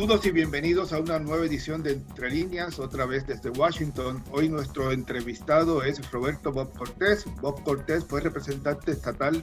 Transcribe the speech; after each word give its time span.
Saludos 0.00 0.24
y 0.24 0.30
bienvenidos 0.30 0.94
a 0.94 0.98
una 0.98 1.18
nueva 1.18 1.44
edición 1.44 1.82
de 1.82 1.92
Entre 1.92 2.30
Líneas, 2.30 2.78
otra 2.78 3.04
vez 3.04 3.26
desde 3.26 3.50
Washington. 3.50 4.24
Hoy 4.30 4.48
nuestro 4.48 4.92
entrevistado 4.92 5.82
es 5.82 6.10
Roberto 6.10 6.50
Bob 6.52 6.72
Cortés. 6.72 7.26
Bob 7.42 7.62
Cortés 7.64 8.06
fue 8.06 8.22
representante 8.22 8.92
estatal 8.92 9.42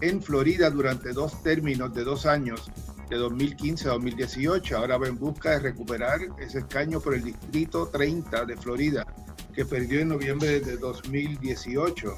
en 0.00 0.22
Florida 0.22 0.70
durante 0.70 1.12
dos 1.12 1.42
términos 1.42 1.92
de 1.92 2.04
dos 2.04 2.24
años, 2.24 2.70
de 3.10 3.16
2015 3.16 3.88
a 3.88 3.92
2018. 3.92 4.78
Ahora 4.78 4.96
va 4.96 5.08
en 5.08 5.18
busca 5.18 5.50
de 5.50 5.58
recuperar 5.58 6.20
ese 6.40 6.60
escaño 6.60 6.98
por 6.98 7.14
el 7.14 7.24
Distrito 7.24 7.86
30 7.88 8.46
de 8.46 8.56
Florida, 8.56 9.06
que 9.54 9.66
perdió 9.66 10.00
en 10.00 10.08
noviembre 10.08 10.60
de 10.60 10.78
2018. 10.78 12.16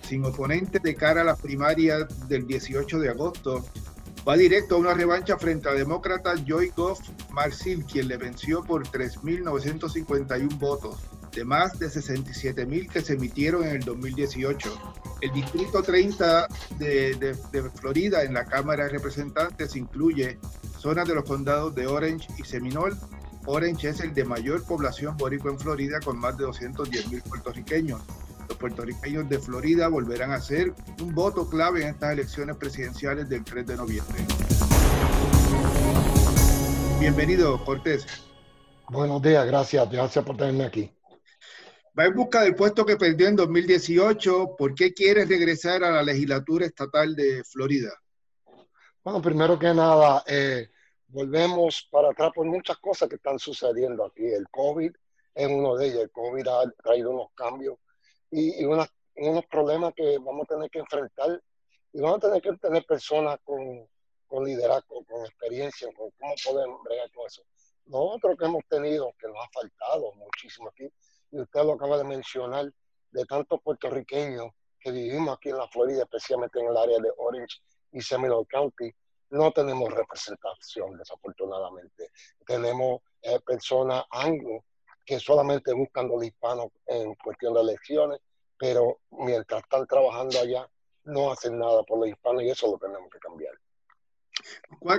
Sin 0.00 0.24
oponente 0.24 0.78
de 0.78 0.94
cara 0.94 1.22
a 1.22 1.24
las 1.24 1.40
primarias 1.40 2.28
del 2.28 2.46
18 2.46 3.00
de 3.00 3.08
agosto, 3.08 3.64
va 4.26 4.36
directo 4.36 4.74
a 4.74 4.78
una 4.78 4.94
revancha 4.94 5.38
frente 5.38 5.68
al 5.68 5.78
demócrata 5.78 6.34
Joy 6.44 6.72
Goff 6.76 7.00
Marcil, 7.30 7.84
quien 7.84 8.08
le 8.08 8.16
venció 8.16 8.64
por 8.64 8.84
3.951 8.84 10.58
votos, 10.58 10.96
de 11.32 11.44
más 11.44 11.78
de 11.78 11.86
67.000 11.86 12.88
que 12.88 13.02
se 13.02 13.12
emitieron 13.12 13.64
en 13.64 13.76
el 13.76 13.84
2018. 13.84 14.96
El 15.20 15.32
Distrito 15.32 15.82
30 15.82 16.48
de, 16.78 17.36
Florida 17.76 18.24
en 18.24 18.34
la 18.34 18.44
Cámara 18.44 18.84
de 18.84 18.90
Representantes 18.90 19.76
incluye 19.76 20.38
zonas 20.78 21.06
de 21.06 21.14
los 21.14 21.24
condados 21.24 21.74
de 21.74 21.86
Orange 21.86 22.28
y 22.36 22.44
Seminole. 22.44 22.96
Orange 23.46 23.90
es 23.90 24.00
el 24.00 24.12
de 24.12 24.24
mayor 24.24 24.64
población 24.64 25.16
boricua 25.16 25.52
en 25.52 25.58
Florida 25.58 26.00
con 26.04 26.18
más 26.18 26.36
de 26.36 26.46
210.000 26.46 27.22
puertorriqueños 27.22 28.02
los 28.48 28.58
puertorriqueños 28.58 29.28
de 29.28 29.38
Florida 29.38 29.88
volverán 29.88 30.32
a 30.32 30.40
ser 30.40 30.72
un 31.00 31.14
voto 31.14 31.48
clave 31.48 31.82
en 31.82 31.88
estas 31.88 32.12
elecciones 32.12 32.56
presidenciales 32.56 33.28
del 33.28 33.44
3 33.44 33.66
de 33.66 33.76
noviembre. 33.76 34.24
Bienvenido, 37.00 37.62
Cortés. 37.64 38.06
Buenos 38.88 39.20
días, 39.20 39.46
gracias, 39.46 39.90
gracias 39.90 40.24
por 40.24 40.36
tenerme 40.36 40.64
aquí. 40.64 40.92
Va 41.98 42.04
en 42.04 42.14
busca 42.14 42.42
del 42.42 42.54
puesto 42.54 42.84
que 42.84 42.96
perdió 42.96 43.26
en 43.26 43.36
2018. 43.36 44.54
¿Por 44.56 44.74
qué 44.74 44.92
quiere 44.92 45.24
regresar 45.24 45.82
a 45.82 45.90
la 45.90 46.02
legislatura 46.02 46.66
estatal 46.66 47.16
de 47.16 47.42
Florida? 47.42 47.90
Bueno, 49.02 49.22
primero 49.22 49.58
que 49.58 49.72
nada, 49.72 50.22
eh, 50.26 50.68
volvemos 51.08 51.88
para 51.90 52.10
atrás 52.10 52.32
por 52.34 52.44
muchas 52.46 52.76
cosas 52.78 53.08
que 53.08 53.16
están 53.16 53.38
sucediendo 53.38 54.04
aquí. 54.04 54.26
El 54.26 54.46
COVID 54.50 54.92
es 55.34 55.48
uno 55.48 55.76
de 55.76 55.86
ellos. 55.86 56.02
El 56.02 56.10
COVID 56.10 56.46
ha 56.48 56.70
traído 56.82 57.10
unos 57.12 57.28
cambios 57.34 57.78
y, 58.30 58.64
unos 58.64 59.46
problemas 59.46 59.94
que 59.94 60.18
vamos 60.18 60.44
a 60.44 60.54
tener 60.54 60.70
que 60.70 60.78
enfrentar 60.78 61.42
y 61.92 62.00
vamos 62.00 62.18
a 62.18 62.28
tener 62.28 62.42
que 62.42 62.52
tener 62.58 62.84
personas 62.84 63.38
con, 63.42 63.88
con 64.26 64.44
liderazgo, 64.44 65.04
con 65.04 65.24
experiencia, 65.24 65.88
con 65.94 66.10
cómo 66.10 66.34
podemos 66.44 66.82
bregar 66.82 67.10
con 67.12 67.26
eso. 67.26 67.42
Lo 67.86 68.00
otro 68.00 68.36
que 68.36 68.44
hemos 68.44 68.64
tenido, 68.68 69.12
que 69.18 69.28
nos 69.28 69.36
ha 69.38 69.48
faltado 69.50 70.12
muchísimo 70.14 70.68
aquí, 70.68 70.88
y 71.30 71.40
usted 71.40 71.64
lo 71.64 71.74
acaba 71.74 71.96
de 71.98 72.04
mencionar, 72.04 72.72
de 73.10 73.24
tantos 73.24 73.60
puertorriqueños 73.62 74.50
que 74.78 74.90
vivimos 74.90 75.36
aquí 75.36 75.50
en 75.50 75.56
la 75.56 75.68
Florida, 75.68 76.02
especialmente 76.02 76.60
en 76.60 76.66
el 76.66 76.76
área 76.76 76.98
de 76.98 77.10
Orange 77.16 77.58
y 77.92 78.02
Seminole 78.02 78.46
County, 78.46 78.92
no 79.30 79.50
tenemos 79.52 79.92
representación, 79.92 80.96
desafortunadamente. 80.96 82.10
Tenemos 82.46 83.00
eh, 83.22 83.40
personas 83.40 84.04
anglo 84.10 84.64
que 85.06 85.20
solamente 85.20 85.72
buscan 85.72 86.08
los 86.08 86.22
hispanos 86.24 86.66
en 86.84 87.14
cuestión 87.14 87.54
de 87.54 87.60
elecciones, 87.60 88.20
pero 88.58 88.98
mientras 89.10 89.62
están 89.62 89.86
trabajando 89.86 90.40
allá, 90.40 90.68
no 91.04 91.30
hacen 91.30 91.56
nada 91.58 91.84
por 91.84 92.00
los 92.00 92.08
hispanos 92.08 92.42
y 92.42 92.50
eso 92.50 92.70
lo 92.70 92.76
tenemos 92.76 93.08
que 93.10 93.20
cambiar. 93.20 93.54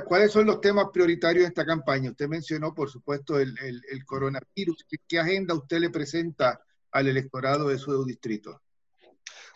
¿Cuáles 0.06 0.32
son 0.32 0.48
los 0.48 0.62
temas 0.62 0.88
prioritarios 0.92 1.44
de 1.44 1.50
esta 1.50 1.66
campaña? 1.66 2.12
Usted 2.12 2.28
mencionó, 2.28 2.74
por 2.74 2.90
supuesto, 2.90 3.38
el, 3.38 3.54
coronavirus. 4.06 4.86
¿Qué, 5.08 5.20
agenda 5.20 5.54
usted 5.54 5.80
le 5.80 5.90
presenta 5.90 6.60
al 6.92 7.08
electorado 7.08 7.68
de 7.68 7.78
su 7.78 8.04
distrito? 8.06 8.62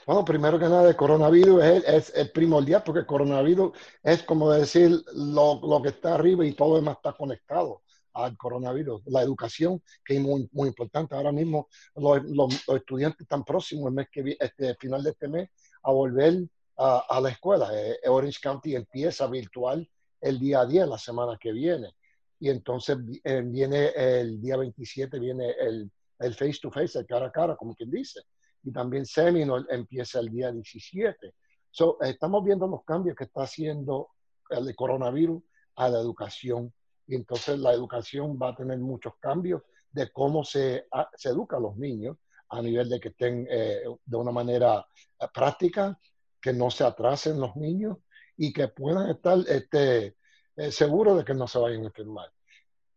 Bueno, 0.05 0.25
primero 0.25 0.59
que 0.59 0.65
nada, 0.65 0.89
el 0.89 0.95
coronavirus 0.95 1.63
es, 1.63 1.83
es, 1.87 2.13
el 2.15 2.31
primordial 2.31 2.83
porque 2.83 3.01
el 3.01 3.05
coronavirus 3.05 3.71
es 4.03 4.23
como 4.23 4.51
decir 4.51 4.91
lo, 5.13 5.61
lo, 5.61 5.81
que 5.81 5.89
está 5.89 6.15
arriba 6.15 6.45
y 6.45 6.53
todo 6.53 6.69
lo 6.69 6.75
demás 6.77 6.97
está 6.97 7.13
conectado 7.13 7.83
al 8.13 8.37
coronavirus. 8.37 9.01
La 9.05 9.21
educación, 9.21 9.81
que 10.03 10.15
es 10.15 10.21
muy, 10.21 10.47
muy 10.51 10.69
importante. 10.69 11.15
Ahora 11.15 11.31
mismo 11.31 11.67
los, 11.95 12.23
los, 12.25 12.67
estudiantes 12.67 13.21
están 13.21 13.43
próximos, 13.43 13.87
el 13.87 13.93
mes 13.93 14.07
que 14.11 14.37
este 14.39 14.75
final 14.75 15.03
de 15.03 15.11
este 15.11 15.27
mes, 15.27 15.49
a 15.83 15.91
volver 15.91 16.47
a, 16.77 17.05
a 17.09 17.21
la 17.21 17.29
escuela. 17.29 17.69
Eh, 17.73 17.97
Orange 18.07 18.39
County 18.41 18.75
empieza 18.75 19.27
virtual 19.27 19.89
el 20.19 20.39
día 20.39 20.65
10, 20.65 20.87
la 20.87 20.97
semana 20.97 21.37
que 21.39 21.51
viene. 21.51 21.93
Y 22.39 22.49
entonces 22.49 22.97
eh, 23.23 23.41
viene 23.45 23.91
el 23.95 24.41
día 24.41 24.57
27, 24.57 25.19
viene 25.19 25.51
el, 25.59 25.91
el 26.19 26.33
face 26.33 26.57
to 26.61 26.71
face, 26.71 26.97
el 26.97 27.05
cara 27.05 27.27
a 27.27 27.31
cara, 27.31 27.55
como 27.55 27.75
quien 27.75 27.91
dice. 27.91 28.21
Y 28.63 28.71
también 28.71 29.05
Seminole 29.05 29.65
empieza 29.69 30.19
el 30.19 30.29
día 30.29 30.51
17. 30.51 31.33
So, 31.69 31.97
estamos 32.01 32.43
viendo 32.43 32.67
los 32.67 32.83
cambios 32.83 33.15
que 33.15 33.25
está 33.25 33.43
haciendo 33.43 34.09
el 34.49 34.75
coronavirus 34.75 35.41
a 35.75 35.89
la 35.89 35.99
educación 35.99 36.73
entonces 37.15 37.59
la 37.59 37.73
educación 37.73 38.37
va 38.41 38.49
a 38.49 38.55
tener 38.55 38.77
muchos 38.79 39.13
cambios 39.19 39.61
de 39.91 40.11
cómo 40.11 40.43
se, 40.43 40.87
educa 41.23 41.57
a 41.57 41.59
los 41.59 41.75
niños 41.77 42.17
a 42.49 42.61
nivel 42.61 42.89
de 42.89 42.99
que 42.99 43.09
estén 43.09 43.47
eh, 43.49 43.83
de 44.05 44.17
una 44.17 44.31
manera 44.31 44.85
eh, 45.19 45.25
práctica, 45.33 45.97
que 46.41 46.51
no 46.51 46.69
se 46.69 46.83
atrasen 46.83 47.39
los 47.39 47.55
niños 47.55 47.97
y 48.35 48.51
que 48.51 48.67
puedan 48.67 49.09
estar 49.09 49.37
este, 49.47 50.17
eh, 50.57 50.71
seguros 50.71 51.17
de 51.17 51.23
que 51.23 51.33
no 51.33 51.47
se 51.47 51.59
vayan 51.59 51.83
a 51.83 51.87
enfermar. 51.87 52.29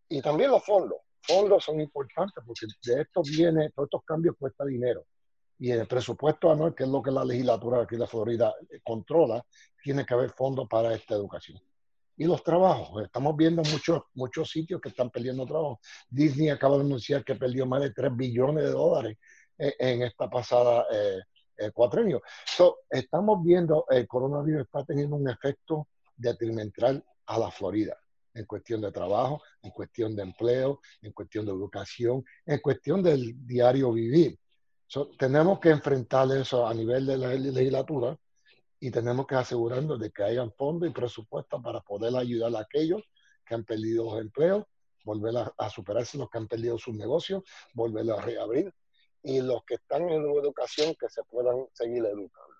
Y 0.08 0.20
también 0.20 0.50
los 0.50 0.64
fondos. 0.64 0.98
Fondos 1.22 1.64
son 1.64 1.80
importantes 1.80 2.42
porque 2.44 2.66
de 2.84 3.02
esto 3.02 3.22
viene, 3.22 3.70
todos 3.70 3.86
estos 3.86 4.04
cambios 4.04 4.36
cuesta 4.38 4.64
dinero. 4.64 5.06
Y 5.58 5.70
el 5.70 5.86
presupuesto 5.86 6.50
anual, 6.50 6.74
que 6.74 6.82
es 6.82 6.88
lo 6.88 7.00
que 7.00 7.12
la 7.12 7.24
legislatura 7.24 7.82
aquí 7.82 7.96
de 7.96 8.06
Florida 8.06 8.52
controla, 8.82 9.44
tiene 9.82 10.04
que 10.04 10.14
haber 10.14 10.30
fondos 10.30 10.68
para 10.68 10.94
esta 10.94 11.14
educación 11.14 11.60
y 12.16 12.24
los 12.24 12.42
trabajos. 12.42 13.02
Estamos 13.02 13.36
viendo 13.36 13.62
muchos, 13.62 14.02
muchos 14.14 14.50
sitios 14.50 14.80
que 14.80 14.88
están 14.88 15.10
perdiendo 15.10 15.46
trabajo. 15.46 15.80
Disney 16.08 16.48
acaba 16.48 16.76
de 16.76 16.82
anunciar 16.84 17.24
que 17.24 17.34
perdió 17.34 17.66
más 17.66 17.82
de 17.82 17.90
3 17.90 18.16
billones 18.16 18.64
de 18.64 18.70
dólares 18.70 19.18
eh, 19.58 19.74
en, 19.78 20.02
esta 20.02 20.28
pasada 20.28 20.86
eh, 20.92 21.20
eh 21.56 21.70
cuatrenio. 21.72 22.22
estamos 22.90 23.42
viendo 23.44 23.86
el 23.88 24.06
coronavirus 24.06 24.62
está 24.62 24.84
teniendo 24.84 25.16
un 25.16 25.28
efecto 25.28 25.88
detrimental 26.16 27.04
a 27.26 27.38
la 27.38 27.50
Florida 27.50 27.96
en 28.34 28.46
cuestión 28.46 28.80
de 28.80 28.90
trabajo, 28.90 29.40
en 29.62 29.70
cuestión 29.70 30.16
de 30.16 30.22
empleo, 30.22 30.80
en 31.02 31.12
cuestión 31.12 31.46
de 31.46 31.52
educación, 31.52 32.24
en 32.44 32.58
cuestión 32.58 33.02
del 33.02 33.46
diario 33.46 33.92
vivir. 33.92 34.38
tenemos 35.18 35.60
que 35.60 35.70
enfrentar 35.70 36.30
eso 36.32 36.66
a 36.66 36.74
nivel 36.74 37.06
de 37.06 37.16
la 37.16 37.28
legislatura 37.34 38.18
y 38.84 38.90
tenemos 38.90 39.26
que 39.26 39.34
asegurarnos 39.34 39.98
de 39.98 40.10
que 40.10 40.22
hayan 40.22 40.52
fondos 40.52 40.86
y 40.86 40.92
presupuestos 40.92 41.62
para 41.62 41.80
poder 41.80 42.14
ayudar 42.16 42.54
a 42.54 42.60
aquellos 42.60 43.02
que 43.46 43.54
han 43.54 43.64
perdido 43.64 44.04
los 44.04 44.20
empleos, 44.20 44.66
volver 45.04 45.34
a, 45.56 45.70
superarse 45.70 46.18
los 46.18 46.28
que 46.28 46.36
han 46.36 46.48
perdido 46.48 46.76
sus 46.76 46.94
negocios, 46.94 47.42
volver 47.72 48.10
a 48.10 48.20
reabrir 48.20 48.70
y 49.22 49.40
los 49.40 49.64
que 49.64 49.76
están 49.76 50.02
en 50.10 50.20
educación 50.20 50.94
que 51.00 51.08
se 51.08 51.22
puedan 51.22 51.64
seguir 51.72 52.04
educando. 52.04 52.54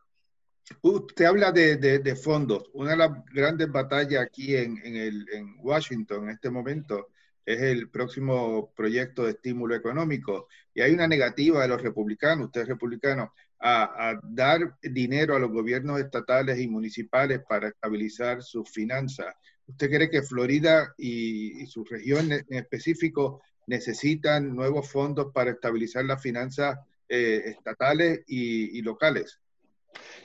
Usted 0.81 1.27
habla 1.27 1.53
de, 1.53 1.77
de, 1.77 2.17
fondos. 2.17 2.71
Una 2.73 2.93
de 2.93 2.97
las 2.97 3.11
grandes 3.27 3.71
batallas 3.71 4.23
aquí 4.23 4.56
en, 4.56 4.81
en 4.83 5.56
Washington 5.61 6.25
en 6.25 6.31
este 6.31 6.49
momento 6.49 7.09
es 7.45 7.61
el 7.61 7.91
próximo 7.91 8.73
proyecto 8.75 9.25
de 9.25 9.33
estímulo 9.33 9.75
económico. 9.75 10.49
Y 10.73 10.81
hay 10.81 10.93
una 10.93 11.06
negativa 11.06 11.61
de 11.61 11.69
los 11.69 11.83
republicanos, 11.83 12.47
usted 12.47 12.62
es 12.62 12.69
republicano, 12.69 13.35
a, 13.66 14.20
dar 14.22 14.76
dinero 14.82 15.34
a 15.34 15.38
los 15.38 15.50
gobiernos 15.50 15.98
estatales 15.98 16.58
y 16.60 16.69
municipales 16.69 17.41
para 17.48 17.69
estabilizar 17.69 18.43
sus 18.43 18.70
finanzas. 18.70 19.34
¿Usted 19.66 19.88
cree 19.88 20.11
que 20.11 20.22
Florida 20.22 20.93
y, 20.99 21.64
su 21.66 21.82
región 21.84 22.31
en 22.31 22.44
específico 22.50 23.40
necesitan 23.66 24.55
nuevos 24.55 24.90
fondos 24.90 25.32
para 25.32 25.52
estabilizar 25.52 26.05
las 26.05 26.20
finanzas 26.20 26.78
eh, 27.08 27.43
estatales 27.46 28.20
y, 28.26 28.82
locales? 28.82 29.40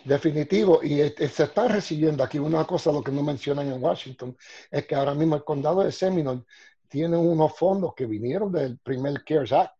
Definitivo, 0.04 0.84
y 0.84 0.98
se 0.98 1.44
está 1.44 1.70
recibiendo 1.70 2.24
aquí 2.24 2.40
una 2.40 2.66
cosa, 2.66 2.92
lo 2.92 3.02
que 3.02 3.12
no 3.12 3.24
mencionan 3.24 3.72
en 3.72 3.82
Washington, 3.82 4.36
es 4.70 4.86
que 4.86 4.96
ahora 4.96 5.14
mismo 5.14 5.38
el 5.38 5.46
condado 5.46 5.84
de 5.84 5.94
Seminole 5.94 6.44
tiene 6.90 7.16
unos 7.16 7.58
fondos 7.58 7.94
que 7.96 8.06
vinieron 8.06 8.52
del 8.52 8.80
primer 8.80 9.24
CARES 9.24 9.54
Act, 9.54 9.79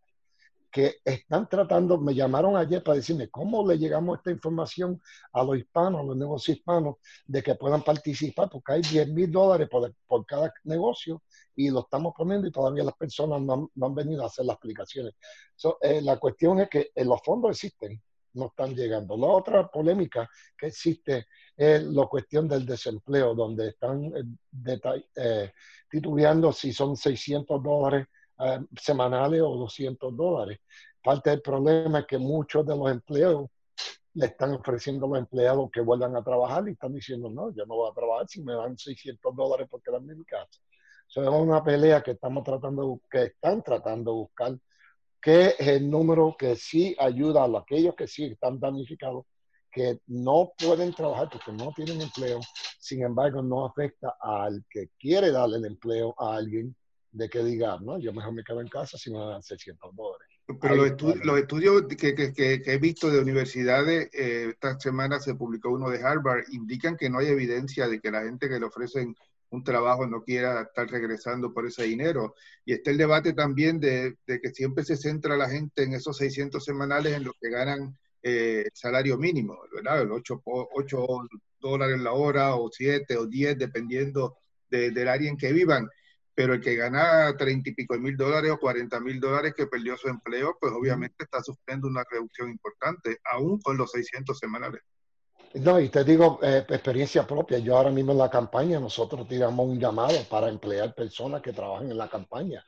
que 0.72 0.98
están 1.04 1.50
tratando, 1.50 1.98
me 2.00 2.14
llamaron 2.14 2.56
ayer 2.56 2.84
para 2.84 2.98
decirme 2.98 3.30
cómo 3.30 3.68
le 3.68 3.78
llegamos 3.78 4.18
esta 4.18 4.32
información 4.32 5.02
a 5.34 5.44
los 5.44 5.58
hispanos, 5.58 6.02
a 6.02 6.04
los 6.04 6.18
negocios 6.18 6.58
hispanos, 6.58 6.96
de 7.26 7.42
que 7.42 7.56
puedan 7.56 7.82
participar, 7.82 8.50
porque 8.50 8.74
hay 8.74 8.82
10 8.82 9.10
mil 9.10 9.32
dólares 9.32 9.68
por, 9.70 9.94
por, 10.08 10.26
cada 10.26 10.54
negocio 10.64 11.24
y 11.56 11.70
lo 11.70 11.82
estamos 11.82 12.14
poniendo 12.16 12.48
y 12.48 12.52
todavía 12.52 12.84
las 12.84 12.96
personas 12.96 13.42
no 13.42 13.70
han, 13.82 13.96
venido 13.96 14.24
a 14.24 14.28
hacer 14.28 14.46
las 14.46 14.58
aplicaciones. 14.58 15.14
Eh, 15.82 16.02
la 16.02 16.18
cuestión 16.18 16.60
es 16.60 16.70
que 16.70 16.92
eh, 16.94 17.06
los 17.06 17.20
fondos 17.24 17.52
existen, 17.52 18.02
no 18.34 18.48
están 18.48 18.76
llegando. 18.76 19.18
La 19.18 19.28
otra 19.28 19.68
polémica 19.68 20.30
que 20.58 20.68
existe 20.68 21.28
es 21.56 21.84
la 21.84 22.06
cuestión 22.06 22.48
del 22.48 22.66
desempleo, 22.66 23.34
donde 23.34 23.70
están 23.70 24.06
eh, 24.06 24.80
eh, 25.16 25.52
titubeando 25.90 26.52
si 26.52 26.74
son 26.74 26.96
600 26.96 27.62
dólares 27.62 28.08
eh, 28.40 28.60
semanales 28.80 29.42
o 29.42 29.56
200 29.56 30.16
dólares. 30.16 30.60
Parte 31.04 31.30
del 31.30 31.42
problema 31.42 32.00
es 32.00 32.06
que 32.06 32.18
muchos 32.18 32.66
de 32.66 32.76
los 32.76 32.92
empleos 32.92 33.50
le 34.14 34.26
están 34.26 34.54
ofreciendo 34.54 35.06
a 35.06 35.10
los 35.10 35.20
empleados 35.20 35.70
que 35.72 35.82
vuelvan 35.82 36.16
a 36.16 36.24
trabajar 36.24 36.68
y 36.68 36.72
están 36.72 36.94
diciendo, 36.94 37.30
no, 37.30 37.54
yo 37.54 37.66
no 37.66 37.76
voy 37.76 37.90
a 37.90 37.94
trabajar 37.94 38.28
si 38.28 38.42
me 38.42 38.54
dan 38.54 38.78
600 38.78 39.36
dólares 39.36 39.68
por 39.70 39.82
quedarme 39.82 40.14
en 40.14 40.24
casa. 40.24 40.60
Eso 41.10 41.24
es 41.24 41.30
una 41.30 41.64
pelea 41.64 42.02
que 42.02 42.12
estamos 42.12 42.44
tratando, 42.44 43.02
que 43.10 43.24
están 43.24 43.64
tratando 43.64 44.12
de 44.12 44.18
buscar, 44.18 44.58
que 45.22 45.56
es 45.58 45.68
el 45.68 45.90
número 45.90 46.36
que 46.38 46.56
sí 46.56 46.96
ayuda 47.00 47.44
a 47.44 47.60
aquellos 47.60 47.96
que 47.96 48.08
sí 48.08 48.26
están 48.26 48.60
damnificados, 48.60 49.26
que 49.72 50.00
no 50.08 50.52
pueden 50.58 50.94
trabajar 50.94 51.30
porque 51.32 51.52
no 51.52 51.72
tienen 51.72 52.02
empleo, 52.02 52.40
sin 52.80 53.04
embargo 53.04 53.42
no 53.42 53.66
afecta 53.66 54.16
al 54.20 54.64
que 54.70 54.90
quiere 55.00 55.32
darle 55.32 55.58
el 55.58 55.66
empleo 55.66 56.14
a 56.18 56.36
alguien 56.36 56.76
de 57.12 57.30
que 57.30 57.44
diga, 57.44 57.78
no, 57.82 58.00
yo 58.00 58.14
mejor 58.14 58.34
me 58.34 58.44
quedo 58.44 58.62
en 58.62 58.68
casa 58.68 58.98
si 58.98 59.12
me 59.12 59.20
dan 59.20 59.42
600 59.42 59.96
dólares. 59.96 60.28
Pero 60.62 60.76
los, 60.76 61.40
estudios 61.40 61.84
que, 61.96 62.62
he 62.66 62.78
visto 62.80 63.12
de 63.12 63.20
universidades, 63.20 64.10
eh, 64.14 64.50
esta 64.50 64.80
semana 64.80 65.20
se 65.20 65.36
publicó 65.36 65.70
uno 65.70 65.90
de 65.90 66.04
Harvard, 66.04 66.46
indican 66.52 66.98
que 66.98 67.10
no 67.10 67.20
hay 67.20 67.28
evidencia 67.28 67.88
de 67.88 68.00
que 68.00 68.10
la 68.10 68.24
gente 68.24 68.50
que 68.50 68.60
le 68.60 68.66
ofrecen 68.66 69.16
un 69.52 69.64
trabajo 69.64 70.08
no 70.08 70.24
quiera 70.24 70.62
estar 70.62 70.90
regresando 70.90 71.54
por 71.54 71.68
ese 71.68 71.84
dinero. 71.84 72.36
Y 72.66 72.74
está 72.74 72.92
el 72.92 72.98
debate 72.98 73.34
también 73.34 73.80
de, 73.80 74.18
que 74.26 74.50
siempre 74.50 74.84
se 74.84 74.98
centra 74.98 75.38
la 75.38 75.50
gente 75.50 75.84
en 75.84 75.94
esos 75.94 76.18
600 76.18 76.64
semanales 76.64 77.14
en 77.14 77.26
los 77.26 77.34
que 77.40 77.50
ganan 77.50 77.98
eh, 78.24 78.66
salario 78.74 79.18
mínimo, 79.18 79.58
¿verdad? 79.74 80.02
El 80.02 80.12
8, 80.12 80.42
8 80.46 81.08
dólares 81.60 82.00
la 82.00 82.14
hora 82.14 82.56
o 82.56 82.70
7 82.72 83.18
o 83.18 83.26
10, 83.26 83.58
dependiendo 83.58 84.38
del 84.70 85.08
área 85.08 85.30
en 85.30 85.38
que 85.38 85.52
vivan 85.52 85.90
pero 86.34 86.54
el 86.54 86.62
que 86.62 86.76
gana 86.76 87.36
treinta 87.38 87.70
y 87.70 87.74
pico 87.74 87.98
mil 87.98 88.16
dólares 88.16 88.52
o 88.52 88.60
cuarenta 88.60 89.00
mil 89.00 89.20
dólares 89.20 89.54
que 89.56 89.68
perdió 89.68 89.98
su 89.98 90.08
empleo, 90.08 90.58
pues 90.60 90.72
obviamente 90.72 91.24
está 91.24 91.44
sufriendo 91.44 91.88
una 91.88 92.04
reducción 92.10 92.50
importante, 92.50 93.18
aún 93.32 93.60
con 93.62 93.78
los 93.78 93.92
600 93.92 94.38
semanales. 94.38 94.82
No, 95.56 95.80
y 95.80 95.90
te 95.90 96.04
digo, 96.04 96.40
eh, 96.44 96.64
experiencia 96.70 97.26
propia, 97.26 97.58
yo 97.58 97.76
ahora 97.76 97.90
mismo 97.90 98.12
en 98.12 98.20
la 98.20 98.30
campaña, 98.30 98.80
nosotros 98.80 99.28
tiramos 99.28 99.68
un 99.68 99.80
llamado 99.80 100.18
para 100.30 100.48
emplear 100.48 100.94
personas 100.94 101.42
que 101.42 101.54
trabajan 101.54 101.90
en 101.90 101.98
la 101.98 102.08
campaña. 102.08 102.64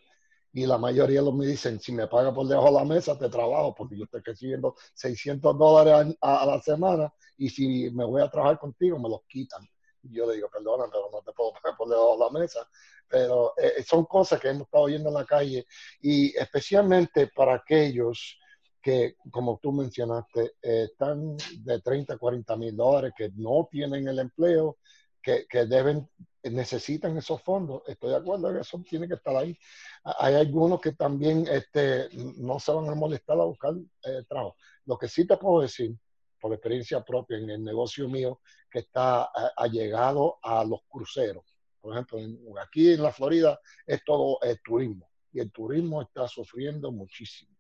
Y 0.52 0.66
la 0.66 0.78
mayoría 0.78 1.20
de 1.20 1.26
los 1.26 1.36
me 1.36 1.46
dicen, 1.46 1.80
si 1.80 1.92
me 1.94 2.08
paga 2.08 2.34
por 2.34 2.48
debajo 2.48 2.68
de 2.68 2.74
la 2.74 2.84
mesa, 2.86 3.18
te 3.18 3.30
trabajo, 3.30 3.74
porque 3.76 3.98
yo 3.98 4.06
estoy 4.06 4.22
recibiendo 4.26 4.76
600 4.96 5.58
dólares 5.58 6.18
a, 6.22 6.42
a 6.42 6.46
la 6.46 6.62
semana 6.62 7.14
y 7.38 7.50
si 7.50 7.90
me 7.92 8.04
voy 8.04 8.22
a 8.22 8.30
trabajar 8.30 8.60
contigo, 8.60 9.00
me 9.00 9.10
los 9.10 9.22
quitan 9.28 9.62
yo 10.04 10.28
le 10.28 10.36
digo, 10.36 10.50
perdona, 10.50 10.86
pero 10.92 11.10
no 11.12 11.22
te 11.22 11.32
puedo 11.32 11.54
poner 11.62 11.78
por 11.78 11.90
debajo 11.90 12.18
de 12.18 12.26
la 12.26 12.40
mesa. 12.40 12.68
Pero 13.08 13.54
eh, 13.58 13.84
son 13.84 14.06
cosas 14.06 14.40
que 14.40 14.50
hemos 14.50 14.64
estado 14.64 14.86
oyendo 14.86 15.10
en 15.10 15.16
la 15.16 15.26
calle 15.26 15.66
y 16.02 16.36
especialmente 16.38 17.28
para 17.28 17.56
aquellos 17.56 18.38
que, 18.82 19.16
como 19.30 19.60
tú 19.62 19.72
mencionaste, 19.72 20.54
eh, 20.62 20.88
están 20.92 21.38
de 21.38 21.82
30 21.82 22.14
a 22.14 22.18
40 22.18 22.56
mil 22.56 22.76
dólares, 22.76 23.14
que 23.16 23.30
no 23.36 23.68
tienen 23.70 24.08
el 24.08 24.20
empleo, 24.20 24.78
que, 25.22 25.46
que, 25.48 25.66
deben, 25.66 26.10
necesitan 26.44 27.16
esos 27.18 27.42
fondos. 27.44 27.84
Estoy 27.86 28.10
de 28.10 28.18
acuerdo 28.18 28.52
que 28.52 28.62
eso 28.62 28.82
tiene 28.90 29.08
que 29.08 29.14
estar 29.14 29.36
ahí. 29.36 29.56
Hay 30.04 30.34
algunos 30.34 30.82
que 30.82 30.94
también 30.94 31.48
este, 31.48 32.10
no 32.38 32.60
se 32.60 32.72
van 32.72 32.90
a 32.90 32.96
molestar 32.96 33.40
a 33.40 33.46
buscar 33.46 33.74
eh, 34.04 34.24
trabajo. 34.28 34.56
Lo 34.86 34.98
que 34.98 35.08
sí 35.08 35.28
te 35.28 35.38
puedo 35.38 35.62
decir 35.62 35.96
por 36.42 36.54
experiencia 36.54 37.04
propia 37.04 37.38
en 37.38 37.50
el 37.50 37.64
negocio 37.64 38.10
mío 38.10 38.42
que 38.70 38.80
está 38.80 39.30
allegado 39.56 40.40
a 40.42 40.66
los 40.66 40.82
cruceros. 40.90 41.44
Por 41.80 41.94
ejemplo, 41.94 42.20
aquí 42.62 42.92
en 42.94 43.04
la 43.04 43.12
Florida 43.12 43.60
es 43.86 44.04
todo 44.04 44.40
el 44.42 44.60
turismo 44.62 45.08
y 45.34 45.40
el 45.40 45.52
turismo 45.52 46.02
está 46.02 46.28
sufriendo 46.28 46.92
muchísimo. 46.92 47.52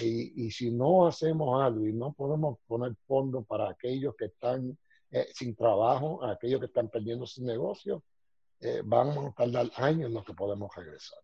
Y, 0.00 0.50
si 0.50 0.70
no 0.70 1.06
hacemos 1.06 1.60
algo 1.62 1.86
y 1.86 1.92
no 1.92 2.12
podemos 2.12 2.58
poner 2.66 2.94
fondos 3.06 3.46
para 3.46 3.70
aquellos 3.70 4.14
que 4.16 4.26
están 4.26 4.78
eh, 5.10 5.26
sin 5.34 5.56
trabajo, 5.56 6.22
aquellos 6.24 6.60
que 6.60 6.66
están 6.66 6.88
perdiendo 6.88 7.26
su 7.26 7.42
negocio, 7.42 8.04
eh, 8.60 8.82
vamos 8.84 9.26
a 9.26 9.32
tardar 9.32 9.70
años 9.76 10.08
en 10.08 10.14
lo 10.14 10.22
que 10.22 10.34
podemos 10.34 10.74
regresar. 10.76 11.18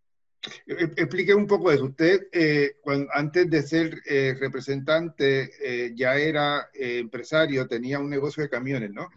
E-, 0.66 0.92
explique 0.96 1.34
un 1.34 1.46
poco 1.46 1.70
eso. 1.70 1.84
Usted, 1.84 2.28
eh, 2.32 2.76
antes 3.12 3.50
de 3.50 3.62
ser 3.62 4.02
eh, 4.06 4.34
representante, 4.38 5.50
eh, 5.60 5.92
ya 5.94 6.16
era 6.16 6.70
empresario, 6.74 7.66
tenía 7.66 7.98
un 7.98 8.10
negocio 8.10 8.42
de 8.42 8.50
camiones, 8.50 8.90
¿no? 8.90 9.08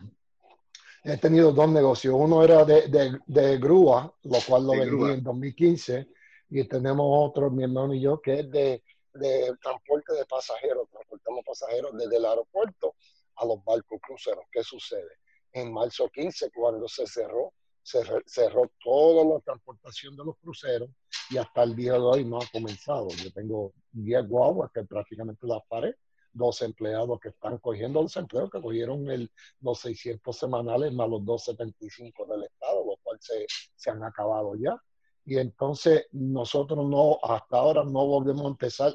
He 1.04 1.18
tenido 1.18 1.52
dos 1.52 1.70
negocios. 1.70 2.16
Uno 2.18 2.44
era 2.44 2.66
de, 2.66 3.20
de, 3.26 3.58
grúa, 3.58 4.14
lo 4.24 4.38
cual 4.46 4.68
lo 4.68 4.72
vendí 4.72 5.12
en 5.12 5.24
2015, 5.24 6.08
y 6.50 6.64
tenemos 6.66 7.06
otro, 7.08 7.50
mi 7.50 7.64
hermano 7.64 7.94
y 7.94 8.02
yo, 8.02 8.20
que 8.22 8.42
es 8.42 8.52
de, 8.52 8.84
de 9.14 9.54
transporte 9.62 10.14
de 10.14 10.26
pasajeros. 10.26 10.90
Transportamos 10.90 11.46
pasajeros 11.46 11.98
desde 11.98 12.18
el 12.18 12.26
aeropuerto 12.26 12.96
a 13.38 13.46
los 13.46 13.64
barcos 13.64 14.00
cruceros. 14.02 14.46
¿Qué 14.52 14.64
sucede? 14.64 15.20
En 15.54 15.72
marzo 15.72 16.10
15, 16.10 16.52
cuando 16.52 16.88
se 16.90 17.08
cerró 17.08 17.54
se 17.88 18.02
cerró 18.26 18.70
toda 18.84 19.24
la 19.24 19.40
transportación 19.40 20.18
de 20.18 20.26
los 20.26 20.38
cruceros 20.40 20.90
y 21.30 21.38
hasta 21.38 21.64
el 21.64 21.74
día 21.74 21.94
de 21.94 22.00
hoy 22.00 22.26
no 22.26 22.38
ha 22.38 22.46
comenzado. 22.52 23.08
Yo 23.24 23.32
tengo 23.32 23.72
10 23.94 24.28
guaguas 24.28 24.72
que 24.74 24.84
prácticamente 24.84 25.48
las 25.48 25.62
paré, 25.70 25.96
dos 26.34 26.62
empleados 26.64 27.18
que 27.22 27.30
están 27.30 27.60
cogiendo 27.60 28.02
los 28.02 28.18
empleos, 28.18 28.50
que 28.52 28.62
cogieron 28.62 29.10
el, 29.10 29.32
los 29.62 29.80
600 29.80 30.36
semanales 30.36 30.92
más 30.92 31.08
los 31.10 31.24
275 31.24 32.26
del 32.26 32.44
Estado, 32.44 32.84
los 32.86 33.00
cuales 33.02 33.24
se, 33.24 33.46
se 33.78 33.90
han 33.90 34.04
acabado 34.04 34.56
ya. 34.56 34.78
Y 35.24 35.38
entonces 35.38 36.08
nosotros 36.12 36.86
no, 36.86 37.20
hasta 37.24 37.56
ahora 37.56 37.86
no 37.86 38.06
volvemos 38.06 38.44
a 38.44 38.50
empezar 38.50 38.94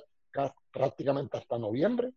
prácticamente 0.71 1.39
hasta 1.39 1.59
noviembre 1.59 2.13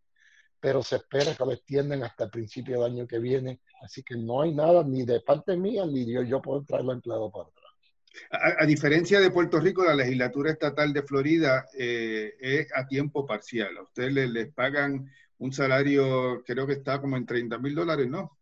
pero 0.66 0.82
se 0.82 0.96
espera 0.96 1.36
que 1.36 1.46
lo 1.46 1.52
extiendan 1.52 2.02
hasta 2.02 2.24
el 2.24 2.32
principio 2.32 2.82
del 2.82 2.92
año 2.92 3.06
que 3.06 3.20
viene. 3.20 3.60
Así 3.84 4.02
que 4.02 4.16
no 4.16 4.42
hay 4.42 4.52
nada 4.52 4.84
ni 4.84 5.06
de 5.06 5.20
parte 5.20 5.56
mía 5.56 5.86
ni 5.86 6.12
de 6.12 6.28
yo 6.28 6.42
poder 6.42 6.66
traerlo 6.66 6.92
empleado 6.92 7.32
para 7.32 7.50
atrás. 7.50 8.58
A, 8.60 8.66
diferencia 8.66 9.20
de 9.20 9.30
Puerto 9.30 9.60
Rico, 9.60 9.86
la 9.86 9.94
legislatura 9.94 10.50
estatal 10.50 10.92
de 10.92 11.04
Florida 11.04 11.68
eh, 11.78 12.34
es 12.40 12.68
a 12.76 12.88
tiempo 12.88 13.28
parcial. 13.28 13.78
A 13.78 13.84
ustedes 13.84 14.12
les, 14.12 14.52
pagan 14.54 15.08
un 15.38 15.54
salario, 15.54 16.42
creo 16.44 16.66
que 16.66 16.74
está 16.74 17.00
como 17.00 17.16
en 17.16 17.28
30 17.28 17.60
mil 17.60 17.76
dólares, 17.76 18.08
¿no? 18.08 18.36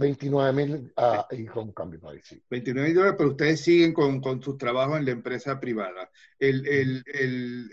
29 0.00 0.52
mil 0.52 0.92
ah, 0.96 1.28
y 1.30 1.44
con 1.44 1.70
cambio, 1.70 2.00
sí. 2.24 2.42
29 2.50 2.88
mil 2.88 2.96
dólares, 2.96 3.14
pero 3.16 3.30
ustedes 3.30 3.60
siguen 3.60 3.92
con, 3.92 4.20
con 4.20 4.42
sus 4.42 4.58
trabajos 4.58 4.98
en 4.98 5.04
la 5.04 5.12
empresa 5.12 5.60
privada. 5.60 6.10
El, 6.40 6.66
el, 6.66 7.04
el, 7.06 7.70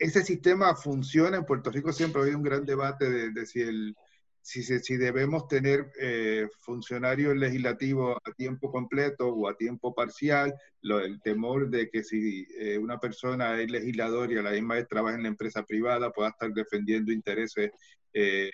ese 0.00 0.24
sistema 0.24 0.74
funciona. 0.74 1.36
En 1.36 1.44
Puerto 1.44 1.70
Rico 1.70 1.92
siempre 1.92 2.20
ha 2.20 2.24
habido 2.24 2.38
un 2.38 2.44
gran 2.44 2.64
debate 2.64 3.30
de, 3.30 3.46
si, 3.46 3.60
el, 3.60 3.94
si, 4.40 4.62
si, 4.62 4.96
debemos 4.96 5.46
tener 5.46 5.92
eh, 6.00 6.48
funcionarios 6.60 7.36
legislativos 7.36 8.16
a 8.24 8.32
tiempo 8.32 8.72
completo 8.72 9.28
o 9.28 9.48
a 9.48 9.56
tiempo 9.56 9.94
parcial. 9.94 10.54
Lo, 10.80 11.00
el 11.00 11.20
temor 11.20 11.68
de 11.68 11.90
que 11.90 12.02
si 12.02 12.46
eh, 12.58 12.78
una 12.78 12.98
persona 12.98 13.60
es 13.60 13.70
legislador 13.70 14.32
y 14.32 14.38
a 14.38 14.42
la 14.42 14.52
misma 14.52 14.76
vez 14.76 14.88
trabaja 14.88 15.16
en 15.16 15.24
la 15.24 15.28
empresa 15.28 15.62
privada 15.64 16.10
pueda 16.10 16.30
estar 16.30 16.50
defendiendo 16.52 17.12
intereses 17.12 17.70
eh, 18.12 18.50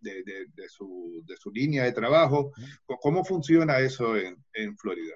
de, 0.00 0.22
de, 0.24 0.68
su, 0.68 1.22
de, 1.24 1.36
su, 1.36 1.52
línea 1.52 1.84
de 1.84 1.92
trabajo. 1.92 2.50
¿Cómo 3.00 3.24
funciona 3.24 3.78
eso 3.78 4.16
en, 4.16 4.36
en 4.52 4.76
Florida? 4.76 5.14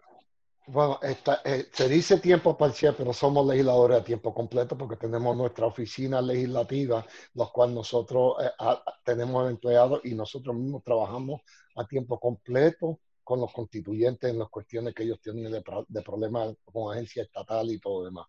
Bueno, 0.66 1.00
eh, 1.44 1.66
se 1.72 1.88
dice 1.88 2.18
tiempo 2.20 2.56
parcial, 2.56 2.94
pero 2.96 3.12
somos 3.12 3.46
legisladores 3.46 4.00
a 4.00 4.04
tiempo 4.04 4.32
completo 4.32 4.76
porque 4.78 4.96
tenemos 4.96 5.36
nuestra 5.36 5.66
oficina 5.66 6.22
legislativa, 6.22 7.04
los 7.34 7.50
cuales 7.50 7.74
nosotros 7.74 8.36
eh, 8.42 8.50
tenemos 9.04 9.50
empleados 9.50 10.00
y 10.04 10.14
nosotros 10.14 10.54
mismos 10.54 10.82
trabajamos 10.84 11.40
a 11.76 11.84
tiempo 11.86 12.18
completo 12.18 13.00
con 13.32 13.40
los 13.40 13.50
constituyentes 13.50 14.30
en 14.30 14.38
las 14.38 14.50
cuestiones 14.50 14.94
que 14.94 15.04
ellos 15.04 15.18
tienen 15.18 15.50
de, 15.50 15.64
de 15.88 16.02
problemas 16.02 16.54
con 16.66 16.92
agencia 16.92 17.22
estatal 17.22 17.70
y 17.70 17.78
todo 17.78 18.00
lo 18.00 18.04
demás. 18.04 18.26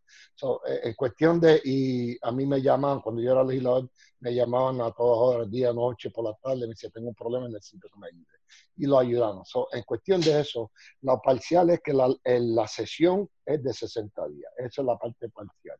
Eh, 0.65 0.79
en 0.83 0.93
cuestión 0.93 1.41
de, 1.41 1.61
y 1.61 2.17
a 2.25 2.31
mí 2.31 2.45
me 2.45 2.61
llaman, 2.61 3.01
cuando 3.01 3.21
yo 3.21 3.33
era 3.33 3.43
legislador, 3.43 3.89
me 4.21 4.33
llamaban 4.33 4.79
a 4.79 4.91
todas 4.91 5.19
horas, 5.19 5.51
día, 5.51 5.73
noche, 5.73 6.09
por 6.09 6.23
la 6.23 6.33
tarde, 6.35 6.61
me 6.61 6.67
decían, 6.67 6.93
tengo 6.93 7.09
un 7.09 7.15
problema, 7.15 7.49
necesito 7.49 7.89
que 7.89 7.99
me 7.99 8.07
ayude. 8.07 8.37
Y 8.77 8.85
lo 8.85 8.97
ayudamos. 8.97 9.51
en 9.73 9.83
cuestión 9.83 10.21
de 10.21 10.39
eso, 10.39 10.71
lo 11.01 11.19
parcial 11.19 11.69
es 11.71 11.81
que 11.81 11.91
la, 11.91 12.07
la 12.23 12.67
sesión 12.69 13.29
es 13.45 13.61
de 13.61 13.73
60 13.73 14.25
días. 14.29 14.53
Esa 14.55 14.83
es 14.83 14.85
la 14.85 14.97
parte 14.97 15.27
parcial. 15.27 15.77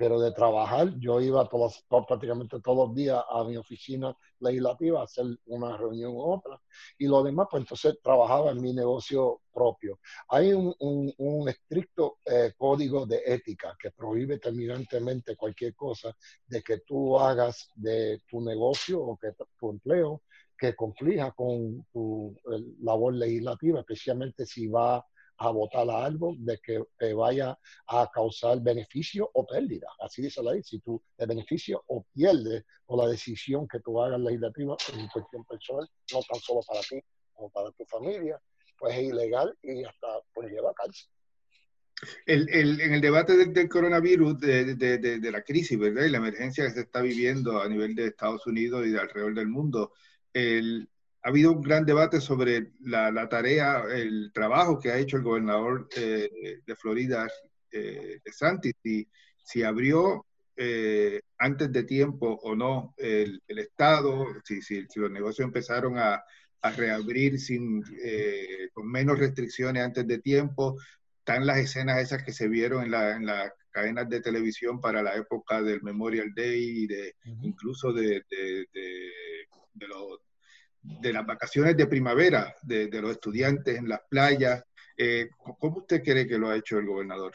Pero 0.00 0.18
de 0.18 0.32
trabajar, 0.32 0.98
yo 0.98 1.20
iba 1.20 1.46
todos, 1.46 1.84
prácticamente 1.86 2.58
todos 2.60 2.88
los 2.88 2.96
días 2.96 3.22
a 3.28 3.44
mi 3.44 3.58
oficina 3.58 4.16
legislativa 4.38 4.98
a 4.98 5.04
hacer 5.04 5.26
una 5.44 5.76
reunión 5.76 6.12
u 6.12 6.22
otra, 6.22 6.58
y 6.96 7.06
lo 7.06 7.22
demás, 7.22 7.48
pues 7.50 7.64
entonces 7.64 7.98
trabajaba 8.02 8.50
en 8.52 8.62
mi 8.62 8.72
negocio 8.72 9.42
propio. 9.52 10.00
Hay 10.30 10.54
un, 10.54 10.74
un, 10.78 11.48
estricto 11.50 12.16
eh, 12.24 12.54
código 12.56 13.04
de 13.04 13.20
ética 13.26 13.76
que 13.78 13.90
prohíbe 13.90 14.38
terminantemente 14.38 15.36
cualquier 15.36 15.74
cosa 15.74 16.16
de 16.46 16.62
que 16.62 16.78
tú 16.78 17.18
hagas 17.18 17.68
de 17.74 18.22
tu 18.26 18.40
negocio 18.40 19.02
o 19.02 19.18
que 19.18 19.32
tu 19.58 19.68
empleo 19.68 20.22
que 20.56 20.74
conflija 20.74 21.32
con 21.32 21.86
tu 21.92 22.34
labor 22.80 23.12
legislativa, 23.14 23.80
especialmente 23.80 24.46
si 24.46 24.66
va 24.66 25.04
a 25.40 25.50
votar 25.50 25.88
a 25.88 26.04
algo 26.04 26.34
de 26.38 26.58
que 26.58 26.84
te 26.98 27.14
vaya 27.14 27.58
a 27.86 28.10
causar 28.12 28.60
beneficio 28.60 29.30
o 29.32 29.46
pérdida. 29.46 29.88
Así 29.98 30.20
dice 30.20 30.42
la 30.42 30.52
ley. 30.52 30.62
Si 30.62 30.80
tú 30.80 31.02
te 31.16 31.24
beneficio 31.24 31.82
o 31.88 32.04
pierdes 32.12 32.64
por 32.84 32.98
la 33.02 33.10
decisión 33.10 33.66
que 33.66 33.80
tú 33.80 34.00
hagas 34.02 34.20
legislativa 34.20 34.76
en 34.92 35.08
cuestión 35.08 35.44
personal, 35.46 35.88
no 36.12 36.20
tan 36.30 36.40
solo 36.40 36.60
para 36.66 36.80
ti 36.80 37.00
como 37.32 37.48
para 37.50 37.70
tu 37.72 37.86
familia, 37.86 38.38
pues 38.78 38.94
es 38.96 39.04
ilegal 39.04 39.56
y 39.62 39.82
hasta 39.82 40.08
pues 40.34 40.50
lleva 40.50 40.72
a 40.72 40.74
cárcel. 40.74 41.08
El, 42.26 42.48
el, 42.50 42.80
en 42.82 42.94
el 42.94 43.00
debate 43.00 43.46
del, 43.46 43.68
coronavirus, 43.68 44.38
de, 44.40 44.74
de, 44.74 44.98
de, 44.98 45.30
la 45.30 45.42
crisis, 45.42 45.78
¿verdad? 45.78 46.04
Y 46.04 46.10
la 46.10 46.18
emergencia 46.18 46.64
que 46.64 46.70
se 46.70 46.80
está 46.80 47.00
viviendo 47.00 47.60
a 47.60 47.68
nivel 47.68 47.94
de 47.94 48.08
Estados 48.08 48.46
Unidos 48.46 48.86
y 48.86 48.90
de 48.90 49.00
alrededor 49.00 49.34
del 49.34 49.48
mundo, 49.48 49.92
el, 50.32 50.88
ha 51.22 51.28
habido 51.28 51.52
un 51.52 51.62
gran 51.62 51.84
debate 51.84 52.20
sobre 52.20 52.72
la, 52.80 53.10
la, 53.10 53.28
tarea, 53.28 53.84
el 53.92 54.30
trabajo 54.32 54.78
que 54.78 54.90
ha 54.90 54.98
hecho 54.98 55.16
el 55.16 55.22
gobernador 55.22 55.88
eh, 55.96 56.60
de 56.64 56.76
Florida, 56.76 57.28
eh, 57.70 58.20
de 58.24 58.32
Santis, 58.32 58.74
si, 58.82 59.06
si 59.44 59.62
abrió 59.62 60.26
eh, 60.56 61.20
antes 61.38 61.70
de 61.72 61.84
tiempo 61.84 62.38
o 62.42 62.54
no 62.54 62.94
el, 62.96 63.42
el 63.46 63.58
Estado, 63.58 64.26
si, 64.44 64.62
si, 64.62 64.86
si, 64.88 65.00
los 65.00 65.10
negocios 65.10 65.46
empezaron 65.46 65.98
a, 65.98 66.22
a 66.62 66.70
reabrir 66.70 67.38
sin, 67.38 67.82
eh, 68.02 68.68
con 68.72 68.90
menos 68.90 69.18
restricciones 69.18 69.82
antes 69.82 70.06
de 70.06 70.18
tiempo. 70.18 70.76
Están 71.18 71.46
las 71.46 71.58
escenas 71.58 72.00
esas 72.00 72.22
que 72.22 72.32
se 72.32 72.48
vieron 72.48 72.84
en, 72.84 72.90
la, 72.90 73.16
en 73.16 73.26
las 73.26 73.52
cadenas 73.70 74.08
de 74.08 74.20
televisión 74.20 74.80
para 74.80 75.02
la 75.02 75.14
época 75.14 75.62
del 75.62 75.82
Memorial 75.82 76.32
Day 76.34 76.82
y 76.82 76.86
de, 76.86 77.14
incluso 77.42 77.92
de, 77.92 78.24
de, 78.30 78.66
de, 78.72 79.10
de 79.74 79.86
los 79.86 80.20
de 80.82 81.12
las 81.12 81.26
vacaciones 81.26 81.76
de 81.76 81.86
primavera 81.86 82.54
de, 82.62 82.88
de 82.88 83.02
los 83.02 83.12
estudiantes 83.12 83.78
en 83.78 83.88
las 83.88 84.00
playas. 84.08 84.62
Eh, 84.96 85.28
¿Cómo 85.58 85.78
usted 85.78 86.02
cree 86.02 86.26
que 86.26 86.38
lo 86.38 86.48
ha 86.48 86.56
hecho 86.56 86.78
el 86.78 86.86
gobernador? 86.86 87.32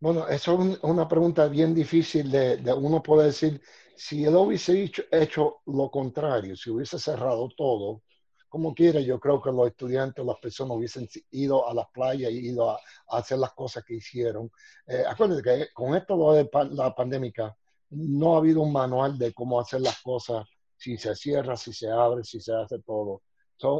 Bueno, 0.00 0.28
eso 0.28 0.62
es 0.62 0.78
una 0.82 1.08
pregunta 1.08 1.48
bien 1.48 1.74
difícil 1.74 2.30
de, 2.30 2.58
de 2.58 2.72
uno 2.72 3.02
puede 3.02 3.26
decir, 3.26 3.60
si 3.96 4.24
él 4.24 4.34
hubiese 4.36 4.90
hecho, 5.10 5.60
lo 5.66 5.90
contrario, 5.90 6.56
si 6.56 6.70
hubiese 6.70 6.98
cerrado 6.98 7.48
todo, 7.56 8.02
como 8.48 8.74
quiera, 8.74 9.00
yo 9.00 9.18
creo 9.18 9.40
que 9.40 9.50
los 9.50 9.68
estudiantes, 9.68 10.24
las 10.24 10.38
personas 10.38 10.76
hubiesen 10.76 11.08
ido 11.30 11.68
a 11.68 11.74
las 11.74 11.86
playas 11.92 12.30
y 12.30 12.48
ido 12.48 12.70
a, 12.70 12.74
a 13.08 13.18
hacer 13.18 13.38
las 13.38 13.52
cosas 13.52 13.84
que 13.84 13.94
hicieron. 13.94 14.50
Eh, 14.86 15.02
acuérdense 15.06 15.42
que 15.42 15.68
con 15.72 15.96
esto 15.96 16.32
de 16.32 16.48
la 16.70 16.94
pandemia 16.94 17.56
no 17.90 18.34
ha 18.34 18.38
habido 18.38 18.62
un 18.62 18.72
manual 18.72 19.18
de 19.18 19.32
cómo 19.32 19.60
hacer 19.60 19.80
las 19.80 20.00
cosas 20.00 20.46
si 20.76 20.96
se 20.96 21.14
cierra, 21.14 21.56
si 21.56 21.72
se 21.72 21.90
abre, 21.90 22.24
si 22.24 22.40
se 22.40 22.54
hace 22.54 22.78
todo. 22.80 23.22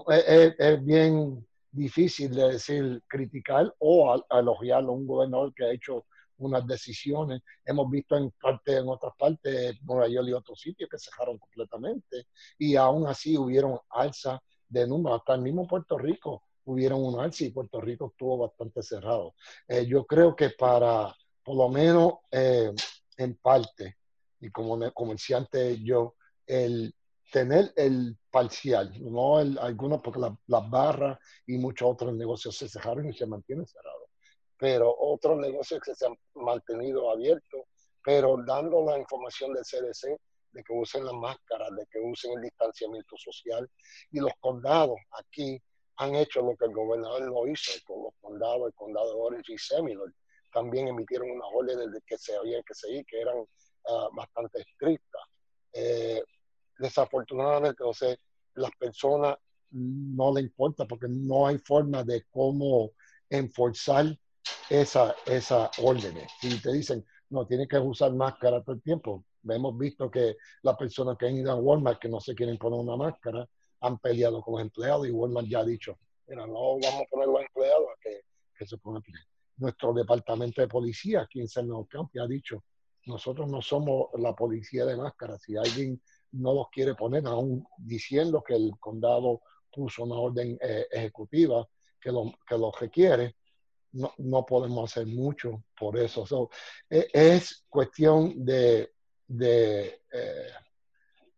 es, 0.08 0.84
bien 0.84 1.46
difícil 1.70 2.34
de 2.34 2.52
decir 2.52 3.02
criticar 3.06 3.72
o 3.78 4.24
elogiar 4.30 4.84
a 4.84 4.90
un 4.90 5.06
gobernador 5.06 5.52
que 5.54 5.64
ha 5.64 5.72
hecho 5.72 6.06
unas 6.38 6.66
decisiones. 6.66 7.42
Hemos 7.64 7.90
visto 7.90 8.16
en 8.16 8.30
parte, 8.30 8.76
en 8.76 8.88
otras 8.88 9.12
partes, 9.18 9.76
Nueva 9.82 10.08
York 10.08 10.28
y 10.28 10.32
otros 10.32 10.60
sitios 10.60 10.88
que 10.90 10.98
cerraron 10.98 11.38
completamente 11.38 12.26
y 12.58 12.76
aún 12.76 13.06
así 13.06 13.36
hubieron 13.36 13.78
alza 13.90 14.40
de 14.68 14.86
números. 14.86 15.20
Hasta 15.20 15.34
el 15.34 15.42
mismo 15.42 15.66
Puerto 15.66 15.98
Rico 15.98 16.42
hubieron 16.64 17.04
un 17.04 17.20
alza 17.20 17.44
y 17.44 17.50
Puerto 17.50 17.80
Rico 17.80 18.08
estuvo 18.10 18.38
bastante 18.38 18.82
cerrado. 18.82 19.34
Eh, 19.68 19.86
yo 19.86 20.04
creo 20.06 20.34
que 20.34 20.50
para, 20.50 21.14
por 21.42 21.56
lo 21.56 21.68
menos 21.68 22.14
eh, 22.30 22.72
en 23.16 23.34
parte, 23.36 23.96
y 24.40 24.50
como 24.50 24.92
comerciante 24.92 25.82
yo, 25.82 26.14
el 26.46 26.94
tener 27.32 27.72
el 27.76 28.16
parcial, 28.30 28.92
no 29.00 29.40
el, 29.40 29.58
algunos, 29.58 30.00
porque 30.00 30.20
las 30.20 30.70
barras 30.70 31.18
y 31.46 31.58
muchos 31.58 31.90
otros 31.90 32.14
negocios 32.14 32.56
se 32.56 32.68
cerraron 32.68 33.08
y 33.08 33.12
se 33.12 33.26
mantienen 33.26 33.66
cerrados, 33.66 34.08
pero 34.56 34.94
otros 34.98 35.38
negocios 35.38 35.80
que 35.84 35.94
se 35.94 36.06
han 36.06 36.16
mantenido 36.34 37.10
abiertos, 37.10 37.62
pero 38.04 38.36
dando 38.46 38.84
la 38.84 38.98
información 38.98 39.52
del 39.52 39.64
CDC 39.64 40.16
de 40.56 40.62
que 40.64 40.72
usen 40.72 41.04
las 41.04 41.14
máscaras, 41.14 41.68
de 41.76 41.86
que 41.90 41.98
usen 42.00 42.32
el 42.32 42.42
distanciamiento 42.42 43.16
social. 43.18 43.70
Y 44.10 44.20
los 44.20 44.32
condados 44.40 44.96
aquí 45.10 45.60
han 45.96 46.14
hecho 46.14 46.40
lo 46.40 46.56
que 46.56 46.64
el 46.64 46.72
gobernador 46.72 47.22
no 47.22 47.46
hizo 47.46 47.72
con 47.84 48.04
los 48.04 48.14
condados, 48.20 48.68
el 48.68 48.74
condado 48.74 49.12
de 49.12 49.20
Orange 49.20 49.52
y 49.52 49.58
Seminole. 49.58 50.14
También 50.52 50.88
emitieron 50.88 51.30
unas 51.30 51.48
órdenes 51.52 51.92
de 51.92 52.00
que 52.06 52.16
se 52.16 52.34
había 52.34 52.62
que 52.62 52.74
seguir, 52.74 53.04
que 53.04 53.20
eran 53.20 53.36
uh, 53.38 54.14
bastante 54.14 54.60
estrictas. 54.60 55.22
Eh, 55.74 56.22
desafortunadamente, 56.78 57.82
no 57.82 57.92
sé, 57.92 58.18
las 58.54 58.70
personas 58.78 59.36
no 59.70 60.32
le 60.34 60.40
importa 60.42 60.86
porque 60.86 61.06
no 61.08 61.46
hay 61.46 61.58
forma 61.58 62.02
de 62.04 62.24
cómo 62.30 62.92
enforzar 63.28 64.16
esa, 64.70 65.14
esa 65.26 65.70
órdenes. 65.78 66.30
Si 66.40 66.60
te 66.60 66.72
dicen, 66.72 67.04
no, 67.30 67.46
tienes 67.46 67.68
que 67.68 67.78
usar 67.78 68.12
máscara 68.12 68.62
todo 68.62 68.76
el 68.76 68.82
tiempo. 68.82 69.24
Hemos 69.48 69.76
visto 69.76 70.10
que 70.10 70.36
las 70.62 70.76
personas 70.76 71.16
que 71.16 71.26
han 71.26 71.36
ido 71.36 71.52
a 71.52 71.56
Walmart 71.56 72.00
que 72.00 72.08
no 72.08 72.20
se 72.20 72.34
quieren 72.34 72.58
poner 72.58 72.80
una 72.80 72.96
máscara 72.96 73.48
han 73.80 73.98
peleado 73.98 74.40
con 74.42 74.54
los 74.54 74.62
empleados 74.62 75.06
y 75.06 75.10
Walmart 75.10 75.46
ya 75.46 75.60
ha 75.60 75.64
dicho, 75.64 75.98
mira, 76.26 76.46
no 76.46 76.78
vamos 76.78 77.02
a 77.02 77.10
poner 77.10 77.28
los 77.28 77.40
empleados 77.42 77.86
a 77.88 78.00
que, 78.00 78.66
se 78.66 78.78
pongan 78.78 79.02
Nuestro 79.58 79.92
departamento 79.92 80.60
de 80.60 80.68
policía 80.68 81.22
aquí 81.22 81.40
en 81.40 81.48
San 81.48 81.68
County 81.84 82.18
ha 82.18 82.26
dicho, 82.26 82.64
nosotros 83.06 83.48
no 83.48 83.62
somos 83.62 84.08
la 84.18 84.34
policía 84.34 84.84
de 84.84 84.96
máscara. 84.96 85.38
Si 85.38 85.56
alguien 85.56 86.00
no 86.36 86.54
los 86.54 86.68
quiere 86.70 86.94
poner, 86.94 87.26
aún 87.26 87.66
diciendo 87.78 88.42
que 88.42 88.54
el 88.54 88.72
condado 88.78 89.42
puso 89.72 90.04
una 90.04 90.16
orden 90.16 90.58
eh, 90.60 90.86
ejecutiva 90.90 91.66
que 92.00 92.10
lo, 92.10 92.32
que 92.46 92.56
requiere, 92.80 93.36
no, 93.92 94.12
no, 94.18 94.44
podemos 94.44 94.90
hacer 94.90 95.06
mucho 95.06 95.64
por 95.78 95.98
eso. 95.98 96.50
E, 96.88 97.08
es 97.12 97.64
cuestión 97.68 98.44
de, 98.44 98.92
de 99.26 100.02
eh, 100.12 100.50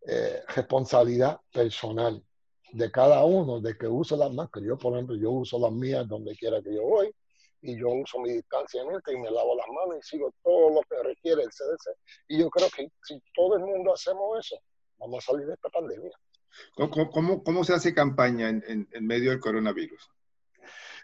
eh, 0.07 0.43
responsabilidad 0.55 1.41
personal 1.53 2.23
de 2.73 2.91
cada 2.91 3.25
uno 3.25 3.61
de 3.61 3.77
que 3.77 3.87
use 3.87 4.17
las 4.17 4.33
máscaras. 4.33 4.69
Yo, 4.69 4.79
por 4.79 4.95
ejemplo, 4.95 5.17
yo 5.17 5.31
uso 5.31 5.59
las 5.59 5.73
mías 5.73 6.07
donde 6.07 6.37
quiera 6.37 6.63
que 6.63 6.75
yo 6.75 6.83
voy 6.83 7.11
y 7.63 7.79
yo 7.79 7.89
uso 7.89 8.19
mi 8.21 8.33
distanciamiento 8.33 9.11
y 9.11 9.19
me 9.19 9.31
lavo 9.31 9.57
las 9.57 9.67
manos 9.69 9.99
y 9.99 10.09
sigo 10.09 10.33
todo 10.43 10.71
lo 10.71 10.81
que 10.83 11.03
requiere 11.03 11.43
el 11.43 11.51
CDC. 11.51 11.97
Y 12.29 12.39
yo 12.41 12.51
creo 12.51 12.69
que 12.75 12.89
si 13.03 13.21
todo 13.35 13.57
el 13.57 13.65
mundo 13.65 13.95
hacemos 13.95 14.39
eso, 14.39 14.61
vamos 14.99 15.25
a 15.25 15.33
salir 15.33 15.47
de 15.47 15.55
esta 15.55 15.69
pandemia. 15.69 16.13
¿Cómo, 16.75 17.11
cómo, 17.11 17.43
cómo 17.43 17.65
se 17.65 17.75
hace 17.75 17.95
campaña 17.95 18.49
en, 18.49 18.65
en, 18.67 18.89
en, 18.93 19.07
medio 19.07 19.31
del 19.31 19.41
coronavirus? 19.41 20.11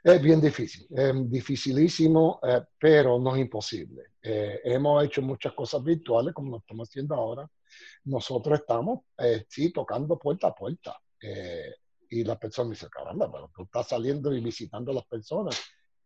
Es 0.02 0.20
bien 0.20 0.40
difícil, 0.40 0.86
es 0.90 1.30
dificilísimo, 1.30 2.40
eh, 2.42 2.62
pero 2.78 3.18
no 3.18 3.34
es 3.34 3.40
imposible. 3.40 4.02
Eh, 4.22 4.60
hemos 4.64 5.02
hecho 5.04 5.22
muchas 5.22 5.54
cosas 5.54 5.82
virtuales, 5.82 6.34
como 6.34 6.50
lo 6.50 6.58
estamos 6.58 6.88
haciendo 6.88 7.14
ahora. 7.14 7.48
Nosotros 8.04 8.60
estamos, 8.60 9.00
eh, 9.18 9.46
sí, 9.48 9.72
tocando 9.72 10.18
puerta 10.18 10.48
a 10.48 10.54
puerta. 10.54 11.00
Eh, 11.20 11.74
y 12.10 12.22
la 12.22 12.38
persona 12.38 12.70
dice, 12.70 12.88
caramba, 12.90 13.32
pero 13.32 13.50
tú 13.54 13.62
estás 13.62 13.88
saliendo 13.88 14.32
y 14.34 14.40
visitando 14.40 14.92
a 14.92 14.96
las 14.96 15.06
personas 15.06 15.58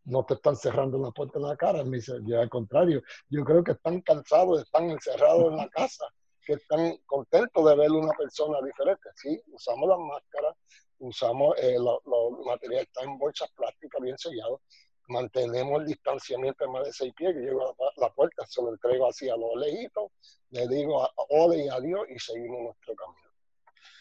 no 0.04 0.25
te 0.25 0.35
están 0.35 0.57
cerrando 0.57 0.99
la 0.99 1.11
puerta 1.11 1.38
en 1.38 1.45
la 1.45 1.57
cara. 1.57 1.85
Me 1.85 1.99
dice, 1.99 2.14
yo 2.25 2.40
al 2.40 2.49
contrario, 2.49 3.02
yo 3.28 3.45
creo 3.45 3.62
que 3.62 3.73
están 3.73 4.00
cansados, 4.00 4.62
están 4.62 4.90
encerrados 4.90 5.50
en 5.50 5.57
la 5.59 5.68
casa 5.68 6.07
que 6.49 6.55
están 6.55 6.97
contentos 7.05 7.62
de 7.62 7.76
ver 7.76 7.90
una 7.90 8.12
persona 8.14 8.57
diferente. 8.64 9.11
Sí, 9.17 9.38
usamos 9.52 9.87
las 9.87 9.99
máscaras, 9.99 10.57
usamos 10.99 11.55
eh, 11.59 11.75
los 11.75 11.99
lo 12.07 12.43
materiales, 12.43 12.88
están 12.88 13.11
en 13.11 13.19
bolsas 13.19 13.50
plásticas 13.55 14.00
bien 14.00 14.17
sellados, 14.17 14.62
mantenemos 15.09 15.83
el 15.83 15.88
distanciamiento 15.88 16.64
de 16.64 16.71
más 16.73 16.85
de 16.87 16.93
seis 16.95 17.12
pies, 17.14 17.35
que 17.35 17.40
llego 17.40 17.69
a 17.69 17.75
la, 17.99 18.09
puerta, 18.14 18.47
se 18.47 18.62
lo 18.62 18.71
entrego 18.71 19.07
así 19.07 19.28
a 19.28 19.37
los 19.37 19.57
lejitos, 19.57 20.11
le 20.49 20.67
digo 20.69 21.07
ole 21.28 21.67
y 21.67 21.69
adiós 21.69 22.07
y 22.09 22.19
seguimos 22.19 22.62
nuestro 22.62 22.95
camino. 22.95 23.28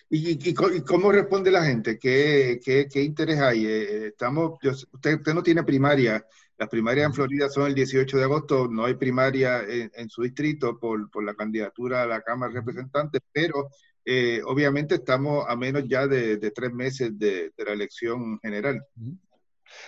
¿Y, 0.09 0.53
cómo 0.85 1.11
responde 1.11 1.51
la 1.51 1.65
gente? 1.65 1.99
¿Qué, 1.99 2.61
interés 2.93 3.41
hay? 3.41 3.65
Eh, 3.65 4.07
estamos, 4.07 4.57
usted, 4.93 5.15
usted 5.17 5.33
no 5.33 5.43
tiene 5.43 5.63
primaria, 5.63 6.25
las 6.57 6.69
primarias 6.69 7.05
en 7.05 7.13
Florida 7.13 7.49
son 7.49 7.67
el 7.67 7.75
18 7.75 8.17
de 8.17 8.23
agosto, 8.23 8.67
no 8.67 8.85
hay 8.85 8.95
primaria 8.95 9.61
en, 9.61 10.09
su 10.09 10.23
distrito 10.23 10.79
por, 10.79 11.09
por, 11.11 11.23
la 11.23 11.35
candidatura 11.35 12.03
a 12.03 12.07
la 12.07 12.21
Cámara 12.21 12.51
de 12.51 12.59
Representantes, 12.59 13.21
pero 13.31 13.69
eh, 14.03 14.41
obviamente 14.45 14.95
estamos 14.95 15.45
a 15.47 15.55
menos 15.55 15.83
ya 15.87 16.07
de, 16.07 16.37
de 16.37 16.51
tres 16.51 16.73
meses 16.73 17.17
de, 17.19 17.51
de, 17.55 17.65
la 17.65 17.73
elección 17.73 18.39
general. 18.39 18.83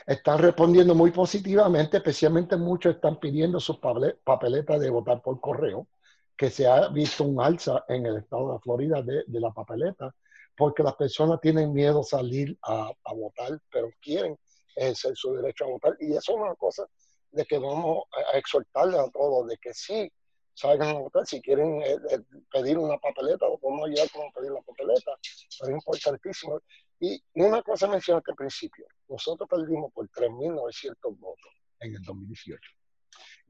Están 0.05 0.39
respondiendo 0.39 0.93
muy 0.93 1.11
positivamente, 1.11 1.97
especialmente 1.97 2.57
muchos 2.57 2.95
están 2.95 3.19
pidiendo 3.19 3.59
sus 3.59 3.79
papeletas 4.23 4.79
de 4.79 4.89
votar 4.89 5.21
por 5.21 5.39
correo, 5.39 5.87
que 6.35 6.49
se 6.49 6.67
ha 6.67 6.87
visto 6.89 7.23
un 7.23 7.41
alza 7.41 7.83
en 7.87 8.05
el 8.05 8.17
estado 8.17 8.53
de 8.53 8.59
Florida 8.59 9.01
de, 9.01 9.23
la 9.27 9.51
papeleta, 9.51 10.13
porque 10.55 10.83
las 10.83 10.95
personas 10.95 11.39
tienen 11.41 11.73
miedo 11.73 12.01
a 12.01 12.03
salir 12.03 12.57
a, 12.63 12.91
votar, 13.13 13.59
pero 13.71 13.89
quieren 14.01 14.37
ejercer 14.75 15.15
su 15.15 15.33
derecho 15.33 15.65
a 15.65 15.67
votar. 15.67 15.95
Y 15.99 16.11
eso 16.11 16.33
es 16.33 16.37
una 16.37 16.55
cosa 16.55 16.87
de 17.31 17.45
que 17.45 17.57
vamos 17.57 18.03
a 18.33 18.37
exhortarles 18.37 18.99
a 18.99 19.09
todos, 19.11 19.47
de 19.47 19.57
que 19.57 19.73
sí 19.73 20.11
salgan 20.53 20.95
a 20.95 20.99
votar. 20.99 21.25
Si 21.25 21.41
quieren 21.41 21.81
eh, 21.81 21.97
eh, 22.11 22.19
pedir 22.51 22.77
una 22.77 22.97
papeleta, 22.97 23.47
lo 23.47 23.57
podemos 23.57 23.89
ayudar 23.89 24.09
con 24.11 24.31
pedir 24.31 24.51
la 24.51 24.61
papeleta. 24.61 25.11
es 25.21 25.69
importantísimo. 25.69 26.61
Y 26.99 27.21
una 27.35 27.61
cosa 27.61 27.87
mencionaste 27.87 28.31
al 28.31 28.37
principio, 28.37 28.85
nosotros 29.07 29.47
perdimos 29.49 29.91
por 29.93 30.09
3.900 30.09 31.17
votos 31.17 31.51
en 31.79 31.95
el 31.95 32.01
2018. 32.01 32.59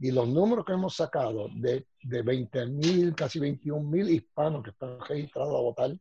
Y 0.02 0.12
los 0.12 0.28
números 0.28 0.66
que 0.66 0.74
hemos 0.74 0.96
sacado 0.96 1.50
de, 1.56 1.88
de 2.04 2.24
20.000, 2.24 3.16
casi 3.16 3.40
21.000 3.40 4.10
hispanos 4.10 4.64
que 4.64 4.70
están 4.70 5.00
registrados 5.02 5.56
a 5.56 5.62
votar 5.62 5.92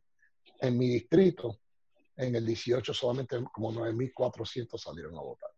en 0.61 0.77
mi 0.77 0.87
distrito, 0.89 1.59
en 2.19 2.35
el 2.35 2.45
18 2.45 2.93
solamente 2.93 3.37
como 3.51 3.71
9.400 3.71 4.77
salieron 4.77 5.17
a 5.17 5.21
votar. 5.21 5.49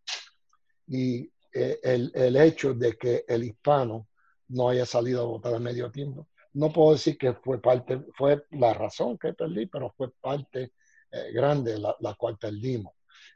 Y 0.87 1.31
eh, 1.53 1.79
el, 1.83 2.11
el, 2.13 2.35
hecho 2.37 2.73
de 2.73 2.93
que 2.97 3.25
el 3.27 3.43
hispano 3.43 4.07
no 4.49 4.69
haya 4.69 4.85
salido 4.85 5.21
a 5.21 5.25
votar 5.25 5.55
a 5.55 5.59
medio 5.59 5.91
tiempo, 5.91 6.27
no 6.53 6.71
puedo 6.71 6.93
decir 6.93 7.17
que 7.17 7.33
fue 7.33 7.61
parte, 7.61 8.01
fue 8.13 8.45
la 8.51 8.73
razón 8.73 9.17
que 9.17 9.33
perdí, 9.33 9.65
pero 9.65 9.93
fue 9.97 10.11
parte 10.11 10.73
eh, 11.11 11.31
grande 11.33 11.77
la, 11.77 11.95
la, 11.99 12.13
cual 12.13 12.37
perdimos. 12.37 12.93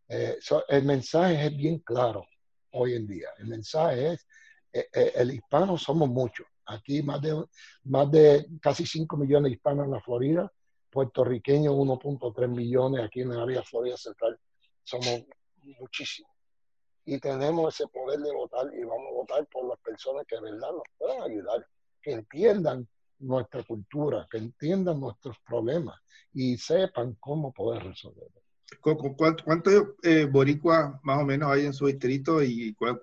Eh, 0.07 0.37
el 0.69 0.83
mensaje 0.83 1.47
es 1.47 1.57
bien 1.57 1.79
claro 1.79 2.25
hoy 2.71 2.93
en 2.93 3.07
día. 3.07 3.29
El 3.39 3.47
mensaje 3.47 4.13
es, 4.13 4.27
eh, 4.71 5.13
el 5.15 5.33
hispano 5.33 5.77
somos 5.77 6.09
muchos. 6.09 6.45
Aquí 6.67 7.03
más 7.03 7.21
de, 7.21 7.45
más 7.83 8.11
de 8.11 8.47
casi 8.61 8.85
5 8.85 9.17
millones 9.17 9.49
de 9.49 9.55
hispanos 9.55 9.85
en 9.85 9.91
la 9.91 10.01
Florida, 10.01 10.51
puertorriqueños 10.95 11.73
1.3 11.73 12.47
millones 12.47 13.03
aquí 13.03 13.19
en 13.19 13.33
el 13.33 13.39
área 13.41 13.61
Florida 13.63 13.97
Central. 13.97 14.39
Somos 14.81 15.25
muchísimos. 15.77 16.31
Y 17.03 17.19
tenemos 17.19 17.73
ese 17.73 17.85
poder 17.89 18.21
de 18.21 18.31
votar 18.31 18.65
y 18.73 18.81
vamos 18.85 19.07
a 19.09 19.13
votar 19.13 19.45
por 19.47 19.67
las 19.67 19.77
personas 19.79 20.25
que 20.25 20.37
de 20.37 20.53
verdad 20.53 20.71
nos 20.71 20.83
puedan 20.97 21.21
ayudar, 21.21 21.67
que 22.01 22.13
entiendan 22.13 22.87
nuestra 23.19 23.61
cultura, 23.63 24.25
que 24.31 24.37
entiendan 24.37 25.01
nuestros 25.01 25.37
problemas 25.39 25.99
y 26.33 26.57
sepan 26.57 27.17
cómo 27.19 27.51
poder 27.51 27.83
resolverlos. 27.83 28.43
¿Cuántos 28.79 29.95
eh, 30.01 30.25
boricuas 30.31 30.93
más 31.03 31.21
o 31.21 31.25
menos 31.25 31.51
hay 31.51 31.65
en 31.65 31.73
su 31.73 31.87
distrito 31.87 32.41
y 32.41 32.73
cuál, 32.73 33.01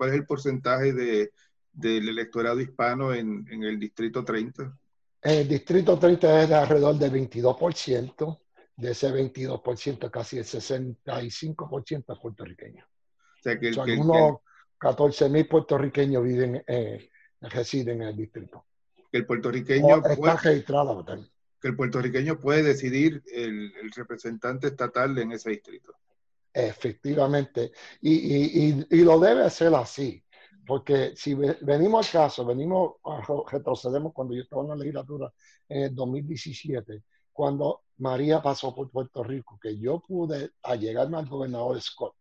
es 0.00 0.12
el 0.12 0.26
porcentaje 0.26 0.92
de, 0.92 1.32
del 1.72 2.06
electorado 2.06 2.60
hispano 2.60 3.14
en, 3.14 3.46
el 3.50 3.78
distrito 3.78 4.24
30? 4.26 4.78
El 5.24 5.48
distrito 5.48 5.98
30 5.98 6.42
es 6.42 6.48
de 6.50 6.54
alrededor 6.54 6.96
del 6.96 7.12
22%, 7.12 8.40
de 8.76 8.90
ese 8.90 9.10
22% 9.10 10.10
casi 10.10 10.38
el 10.38 10.44
65% 10.44 12.12
es 12.12 12.18
puertorriqueño. 12.20 12.84
O 12.84 13.42
sea 13.42 13.58
que, 13.58 13.68
algunos 13.68 14.38
14 14.78 15.28
mil 15.30 15.48
puertorriqueños 15.48 16.22
viven, 16.22 16.62
eh, 16.66 17.10
residen 17.40 18.02
en 18.02 18.08
el 18.08 18.16
distrito 18.16 18.66
que 19.14 19.18
el 19.18 19.26
puertorriqueño 19.26 20.02
puede, 20.02 20.64
que 21.60 21.68
el 21.68 21.76
puertorriqueño 21.76 22.40
puede 22.40 22.64
decidir 22.64 23.22
el, 23.32 23.72
representante 23.94 24.66
estatal 24.66 25.16
en 25.18 25.30
ese 25.30 25.50
distrito. 25.50 25.94
Efectivamente, 26.52 27.70
y, 28.00 29.04
lo 29.04 29.20
debe 29.20 29.44
hacer 29.44 29.72
así, 29.72 30.20
porque 30.66 31.14
si 31.16 31.34
venimos 31.34 32.06
al 32.06 32.22
caso, 32.22 32.44
venimos, 32.44 32.94
retrocedemos 33.50 34.12
cuando 34.12 34.34
yo 34.34 34.42
estaba 34.42 34.62
en 34.62 34.68
la 34.68 34.76
legislatura 34.76 35.32
en 35.68 35.82
el 35.82 35.94
2017, 35.94 37.02
cuando 37.32 37.82
María 37.98 38.40
pasó 38.40 38.74
por 38.74 38.90
Puerto 38.90 39.22
Rico, 39.22 39.58
que 39.60 39.78
yo 39.78 40.00
pude 40.00 40.52
allegarme 40.62 41.18
al 41.18 41.26
gobernador 41.26 41.80
Scott 41.80 42.14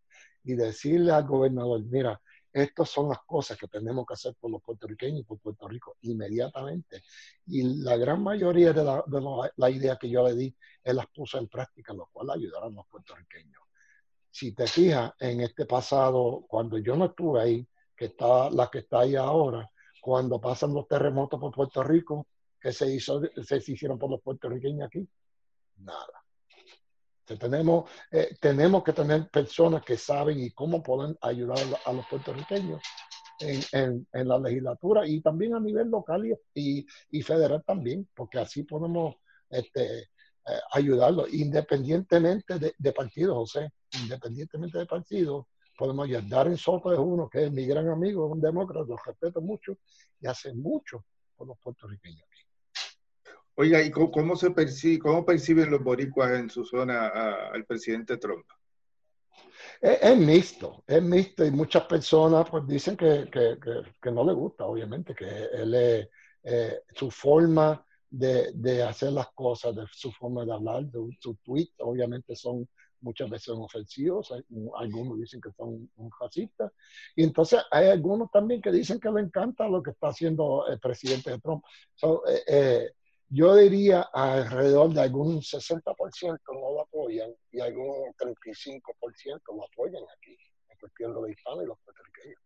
y 0.44 0.56
decirle 0.56 1.12
al 1.12 1.26
gobernador, 1.26 1.84
mira, 1.86 2.20
estas 2.52 2.90
son 2.90 3.10
las 3.10 3.20
cosas 3.26 3.58
que 3.58 3.68
tenemos 3.68 4.06
que 4.06 4.14
hacer 4.14 4.36
por 4.40 4.52
los 4.52 4.62
puertorriqueños 4.62 5.22
y 5.22 5.24
por 5.24 5.40
Puerto 5.40 5.68
Rico 5.68 5.98
inmediatamente. 6.02 7.02
Y 7.48 7.64
la 7.82 7.98
gran 7.98 8.22
mayoría 8.22 8.74
de 8.74 8.84
la, 8.84 9.04
de 9.08 9.52
la, 9.56 9.70
idea 9.72 9.98
que 9.98 10.10
yo 10.10 10.28
le 10.28 10.36
di, 10.36 10.56
él 10.84 10.98
las 10.98 11.08
puso 11.08 11.40
en 11.40 11.48
práctica, 11.48 11.94
lo 11.94 12.08
cual 12.12 12.30
ayudará 12.30 12.68
a 12.68 12.70
los 12.70 12.86
puertorriqueños. 12.88 13.64
Si 14.30 14.52
te 14.52 14.68
fijas 14.68 15.14
en 15.20 15.42
este 15.42 15.66
pasado, 15.66 16.46
cuando 16.48 16.78
yo 16.78 16.96
no 16.96 17.06
estuve 17.06 17.42
ahí, 17.42 17.68
que 17.96 18.06
está 18.06 18.50
la 18.50 18.70
que 18.70 18.80
está 18.80 19.02
ahí 19.02 19.16
ahora, 19.16 19.70
cuando 20.02 20.40
pasan 20.40 20.74
los 20.74 20.88
terremotos 20.88 21.40
por 21.40 21.52
Puerto 21.54 21.84
Rico, 21.84 22.28
¿qué 22.60 22.72
se, 22.72 22.94
hizo, 22.94 23.22
se 23.44 23.58
hicieron 23.58 23.98
por 23.98 24.10
los 24.10 24.22
puertorriqueños 24.22 24.88
aquí? 24.88 25.08
Nada 25.78 26.24
tenemos, 27.26 27.90
eh, 28.12 28.36
tenemos 28.40 28.84
que 28.84 28.94
tener 28.94 29.30
personas 29.30 29.84
que 29.84 29.98
saben 29.98 30.40
y 30.40 30.52
cómo 30.52 30.84
pueden 30.84 31.18
ayudar 31.22 31.60
a 31.86 31.94
los 31.94 32.06
puertorriqueños 32.08 32.82
en, 33.40 34.08
en, 34.12 34.28
la 34.28 34.40
legislatura 34.40 35.08
y 35.08 35.22
también 35.22 35.56
a 35.56 35.60
nivel 35.60 35.90
local 35.90 36.24
y, 36.54 36.86
y, 37.12 37.22
federal 37.22 37.64
también, 37.66 38.08
porque 38.14 38.40
así 38.40 38.64
podemos 38.64 39.16
este, 39.50 40.02
eh, 40.02 40.08
ayudarlos 40.72 41.34
independientemente 41.34 42.60
de, 42.60 42.74
de 42.78 42.92
partido, 42.94 43.36
José, 43.36 43.72
independientemente 44.02 44.78
de 44.78 44.86
partido. 44.86 45.48
Podemos 45.84 46.06
ayudar. 46.06 46.48
en 46.48 46.56
Soto 46.56 46.94
es 46.94 46.98
uno 46.98 47.28
que 47.28 47.44
es 47.44 47.52
mi 47.52 47.66
gran 47.66 47.90
amigo, 47.90 48.26
un 48.28 48.40
demócrata, 48.40 48.86
lo 48.88 48.96
respeto 48.96 49.42
mucho 49.42 49.74
y 50.22 50.28
hace 50.28 50.54
mucho 50.54 51.04
por 51.36 51.46
los 51.46 51.60
puertorriqueños. 51.60 52.24
Oiga, 53.56 53.82
¿y 53.82 53.92
cómo, 53.92 54.38
se 54.38 54.52
percibe, 54.52 55.00
cómo 55.00 55.26
perciben 55.26 55.70
los 55.70 55.84
boricuas 55.84 56.40
en 56.40 56.50
su 56.50 56.64
zona 56.64 57.10
al 57.52 57.66
presidente 57.66 58.16
Trump? 58.16 58.46
Es, 59.82 60.18
mixto, 60.18 60.86
es 60.88 61.04
mixto 61.04 61.46
y 61.46 61.52
muchas 61.52 61.84
personas 61.84 62.50
pues 62.50 62.66
dicen 62.66 62.96
que, 62.96 63.30
que, 63.30 63.58
que, 64.02 64.10
no 64.10 64.24
le 64.24 64.32
gusta, 64.32 64.66
obviamente, 64.66 65.14
que 65.14 65.28
él 65.28 65.74
es, 65.74 66.08
eh, 66.44 66.80
su 66.96 67.12
forma 67.12 67.86
de, 68.10 68.54
de, 68.54 68.84
hacer 68.84 69.12
las 69.12 69.34
cosas, 69.34 69.76
de 69.76 69.86
su 69.92 70.14
forma 70.14 70.46
de 70.46 70.54
hablar, 70.54 70.86
de 70.86 71.18
sus 71.20 71.38
tweets, 71.42 71.74
obviamente 71.80 72.38
son 72.38 72.70
muchas 73.04 73.30
veces 73.30 73.50
ofensivos, 73.50 74.34
algunos 74.76 75.20
dicen 75.20 75.40
que 75.40 75.52
son 75.52 75.90
racistas, 76.20 76.72
y 77.16 77.24
entonces 77.24 77.62
hay 77.70 77.88
algunos 77.90 78.32
también 78.32 78.62
que 78.62 78.72
dicen 78.72 79.00
que 79.00 79.12
le 79.12 79.22
encanta 79.22 79.68
lo 79.68 79.84
que 79.84 79.92
está 79.92 80.08
haciendo 80.08 80.66
el 80.68 80.80
presidente 80.80 81.38
Trump. 81.40 81.64
Eh, 82.02 82.42
eh, 82.48 82.92
yo 83.30 83.56
diría 83.56 84.02
alrededor 84.14 84.94
de 84.94 85.02
algún 85.02 85.42
60% 85.42 86.40
no 86.48 86.54
lo 86.54 86.82
apoyan 86.82 87.32
y 87.52 87.60
algún 87.60 88.14
35% 88.14 89.42
lo 89.56 89.66
apoyan 89.66 90.04
aquí, 90.18 90.38
en 90.70 90.78
cuestión 90.80 91.14
de 91.14 91.22
los 91.22 91.30
hispanos 91.30 91.64
y 91.64 91.68
los 91.68 91.80
puertorriqueños. 91.80 92.40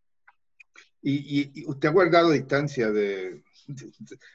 Y, 1.01 1.61
y, 1.61 1.65
usted 1.67 1.89
ha 1.89 1.91
guardado 1.91 2.31
distancia 2.31 2.91
de, 2.91 3.43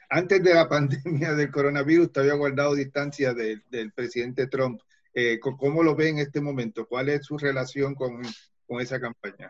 antes 0.09 0.43
de 0.43 0.53
la 0.53 0.67
pandemia 0.69 1.33
del 1.33 1.51
coronavirus, 1.51 2.07
usted 2.07 2.21
había 2.21 2.33
guardado 2.35 2.75
distancia 2.75 3.33
del 3.33 3.91
presidente 3.93 4.47
Trump. 4.47 4.81
Eh, 5.13 5.39
¿Cómo 5.39 5.83
lo 5.83 5.95
ve 5.95 6.09
en 6.09 6.19
este 6.19 6.41
momento? 6.41 6.87
¿Cuál 6.87 7.09
es 7.09 7.25
su 7.25 7.37
relación 7.37 7.93
con, 7.95 8.21
con 8.67 8.81
esa 8.81 8.99
campaña? 8.99 9.49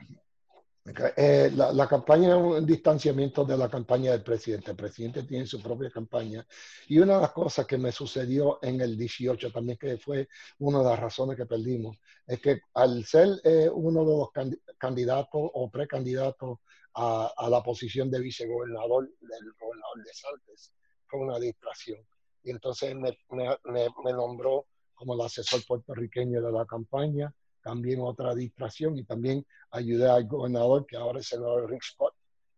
Eh, 1.16 1.50
la, 1.56 1.88
campaña 1.88 2.32
es 2.32 2.36
un 2.36 2.66
distanciamiento 2.66 3.46
de 3.46 3.58
la 3.58 3.70
campaña 3.70 4.12
del 4.12 4.22
presidente. 4.22 4.72
El 4.72 4.78
presidente 4.78 5.24
tiene 5.24 5.46
su 5.46 5.62
propia 5.62 5.90
campaña. 5.90 6.46
Y 6.90 7.00
una 7.00 7.16
de 7.16 7.22
las 7.22 7.32
cosas 7.32 7.66
que 7.66 7.78
me 7.78 7.94
sucedió 7.94 8.60
en 8.62 8.82
el 8.82 8.98
18 8.98 9.50
también, 9.52 9.78
que 9.78 9.98
fue 9.98 10.28
una 10.60 10.80
de 10.80 10.86
las 10.86 11.00
razones 11.00 11.38
que 11.38 11.46
perdimos, 11.46 11.98
es 12.28 12.42
que 12.42 12.60
al 12.74 13.06
ser 13.06 13.30
eh, 13.46 13.70
uno 13.74 14.04
de 14.04 14.18
los 14.18 14.30
candidatos 14.78 15.30
o 15.54 15.72
precandidatos 15.72 16.60
a, 16.96 17.32
a, 17.38 17.50
la 17.50 17.64
posición 17.64 18.12
de 18.12 18.20
vicegobernador 18.20 19.10
del 19.22 19.54
gobernador 19.58 20.04
de 20.04 20.14
Saltes, 20.14 20.74
fue 21.08 21.22
una 21.22 21.40
distracción. 21.40 22.00
Y 22.44 22.52
entonces 22.52 22.94
me, 22.94 23.18
me, 23.30 23.88
me 24.04 24.12
nombró 24.12 24.66
como 25.04 25.16
el 25.16 25.22
asesor 25.22 25.62
puertorriqueño 25.68 26.42
de 26.42 26.52
la 26.52 26.66
campaña 26.66 27.34
también 27.62 28.00
otra 28.02 28.34
distracción 28.34 28.98
y 28.98 29.04
también 29.04 29.46
ayudé 29.72 30.10
al 30.10 30.26
gobernador, 30.28 30.86
que 30.86 30.96
ahora 30.96 31.20
es 31.20 31.32
el 31.32 31.40
senador 31.40 31.70
Rick 31.70 31.84
Scott, 31.84 32.14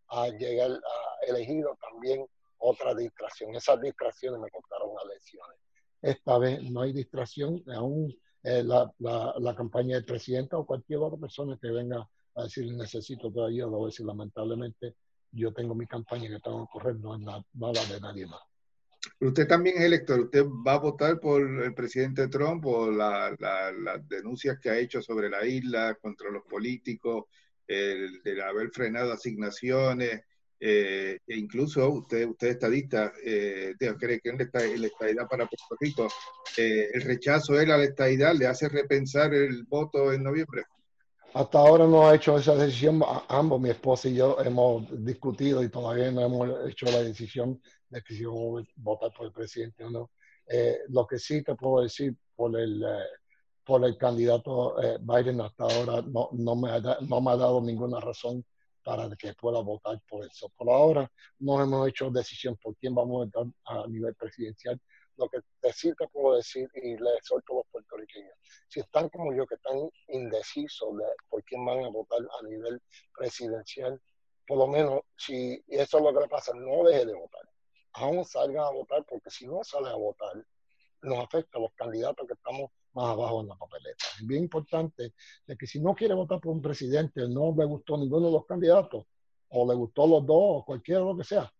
a 0.08 0.28
llegar 0.28 0.70
elegido 1.26 1.76
también 1.80 2.24
otra 2.58 2.94
distracción. 2.94 3.54
Esas 3.54 3.80
distracciones 3.80 4.40
me 4.40 4.50
costaron 4.50 4.90
las 4.94 5.04
elecciones. 5.04 5.58
Esta 6.00 6.38
vez 6.38 6.62
no 6.70 6.82
hay 6.82 6.92
distracción, 6.92 7.62
aún 7.74 8.16
eh, 8.44 8.62
la, 8.62 9.54
campaña 9.56 9.96
del 9.96 10.04
presidente 10.04 10.54
o 10.54 10.64
cualquier 10.64 11.00
otra 11.00 11.18
persona 11.18 11.58
que 11.60 11.70
venga 11.70 12.08
a 12.36 12.42
decir 12.44 12.72
necesito 12.72 13.32
toda 13.32 13.48
ayuda, 13.48 13.66
voy 13.66 13.90
decir 13.90 14.06
lamentablemente 14.06 14.94
yo 15.32 15.52
tengo 15.52 15.74
mi 15.74 15.86
campaña 15.86 16.28
que 16.28 16.38
tengo 16.38 16.66
que 16.66 16.72
correr, 16.72 16.96
no 16.96 17.14
es 17.14 17.20
nada, 17.20 17.44
nada 17.54 17.84
de 17.86 18.00
nadie 18.00 18.26
más. 18.26 18.40
Usted 19.18 19.48
también 19.48 19.78
es 19.78 19.84
elector, 19.84 20.20
usted 20.20 20.44
va 20.44 20.74
a 20.74 20.78
votar 20.78 21.18
por 21.18 21.40
el 21.40 21.74
presidente 21.74 22.28
Trump 22.28 22.66
o 22.66 22.90
las 22.90 24.08
denuncias 24.08 24.58
que 24.60 24.68
ha 24.68 24.78
hecho 24.78 25.00
sobre 25.00 25.30
la 25.30 25.46
isla 25.46 25.96
contra 26.00 26.30
los 26.30 26.42
políticos, 26.44 27.24
el, 27.66 28.22
de 28.22 28.42
haber 28.42 28.70
frenado 28.70 29.12
asignaciones, 29.12 30.20
eh, 30.58 31.18
e 31.26 31.36
incluso 31.36 31.88
usted, 31.90 32.26
usted 32.26 32.48
estadista, 32.48 33.12
eh, 33.22 33.74
cree 33.98 34.20
que 34.20 34.30
en 34.30 34.38
la 34.38 34.44
estadidad 34.86 35.28
para 35.28 35.46
Puerto 35.46 35.76
Rico, 35.78 36.08
eh, 36.56 36.90
el 36.92 37.02
rechazo 37.02 37.54
a 37.54 37.64
la 37.64 37.84
estadidad 37.84 38.34
le 38.34 38.46
hace 38.46 38.68
repensar 38.68 39.34
el 39.34 39.64
voto 39.64 40.12
en 40.12 40.22
noviembre. 40.22 40.64
Hasta 41.34 41.58
ahora 41.58 41.86
no 41.86 42.08
ha 42.08 42.14
hecho 42.14 42.38
esa 42.38 42.54
decisión. 42.54 43.02
Ambos, 43.28 43.60
mi 43.60 43.68
esposa 43.68 44.08
y 44.08 44.14
yo, 44.14 44.38
hemos 44.42 44.86
discutido 45.04 45.62
y 45.62 45.68
todavía 45.68 46.10
no 46.10 46.22
hemos 46.22 46.70
hecho 46.70 46.86
la 46.86 47.02
decisión 47.02 47.60
de 47.88 48.02
votar 48.76 49.12
por 49.12 49.26
el 49.26 49.32
presidente 49.32 49.84
o 49.84 49.90
no. 49.90 50.10
Eh, 50.48 50.78
lo 50.88 51.06
que 51.06 51.18
sí 51.18 51.42
te 51.42 51.54
puedo 51.54 51.82
decir 51.82 52.14
por 52.34 52.58
el, 52.58 52.82
eh, 52.82 53.04
por 53.64 53.84
el 53.84 53.96
candidato 53.98 54.80
eh, 54.80 54.98
Biden 55.00 55.40
hasta 55.40 55.64
ahora 55.64 56.02
no, 56.02 56.28
no, 56.32 56.54
me 56.54 56.70
ha, 56.70 56.80
no 57.00 57.20
me 57.20 57.30
ha 57.32 57.36
dado 57.36 57.60
ninguna 57.60 58.00
razón 58.00 58.44
para 58.84 59.08
que 59.16 59.34
pueda 59.34 59.60
votar 59.60 60.00
por 60.08 60.24
eso. 60.24 60.48
Por 60.56 60.70
ahora 60.70 61.10
no 61.40 61.60
hemos 61.60 61.88
hecho 61.88 62.10
decisión 62.10 62.56
por 62.56 62.76
quién 62.76 62.94
vamos 62.94 63.22
a 63.34 63.38
votar 63.40 63.52
a 63.64 63.86
nivel 63.88 64.14
presidencial. 64.14 64.80
Lo 65.16 65.28
que 65.28 65.40
sí 65.72 65.92
te 65.98 66.06
puedo 66.08 66.36
decir 66.36 66.68
y 66.74 66.96
le 66.96 67.14
exhorto 67.16 67.54
a 67.54 67.56
los 67.56 67.66
puertorriqueños, 67.72 68.34
si 68.68 68.80
están 68.80 69.08
como 69.08 69.34
yo, 69.34 69.46
que 69.46 69.54
están 69.56 69.90
indecisos 70.08 70.96
de 70.96 71.04
por 71.28 71.42
quién 71.44 71.64
van 71.64 71.84
a 71.84 71.88
votar 71.88 72.20
a 72.20 72.46
nivel 72.46 72.80
presidencial, 73.16 74.00
por 74.46 74.58
lo 74.58 74.68
menos 74.68 75.00
si 75.16 75.60
eso 75.66 75.98
es 75.98 76.04
lo 76.04 76.14
que 76.14 76.20
le 76.20 76.28
pasa, 76.28 76.52
no 76.54 76.84
deje 76.84 77.06
de 77.06 77.14
votar. 77.14 77.42
Aún 77.96 78.24
salga 78.24 78.66
a 78.66 78.70
votar, 78.70 79.04
porque 79.08 79.30
si 79.30 79.46
no 79.46 79.62
sale 79.64 79.88
a 79.88 79.94
votar, 79.94 80.44
nos 81.02 81.18
afecta 81.18 81.58
a 81.58 81.62
los 81.62 81.72
candidatos 81.74 82.26
que 82.26 82.34
estamos 82.34 82.70
más 82.92 83.10
abajo 83.10 83.42
en 83.42 83.48
la 83.48 83.56
papeleta. 83.56 84.04
Es 84.18 84.26
bien 84.26 84.44
importante 84.44 85.12
de 85.46 85.56
que 85.56 85.66
si 85.66 85.80
no 85.80 85.94
quiere 85.94 86.14
votar 86.14 86.40
por 86.40 86.52
un 86.52 86.62
presidente, 86.62 87.28
no 87.28 87.54
le 87.56 87.64
gustó 87.64 87.96
ninguno 87.96 88.26
de 88.26 88.32
los 88.32 88.46
candidatos, 88.46 89.04
o 89.48 89.68
le 89.68 89.74
gustó 89.74 90.06
los 90.06 90.26
dos, 90.26 90.38
o 90.38 90.64
cualquiera 90.64 91.00
lo 91.00 91.16
que 91.16 91.24
sea, 91.24 91.52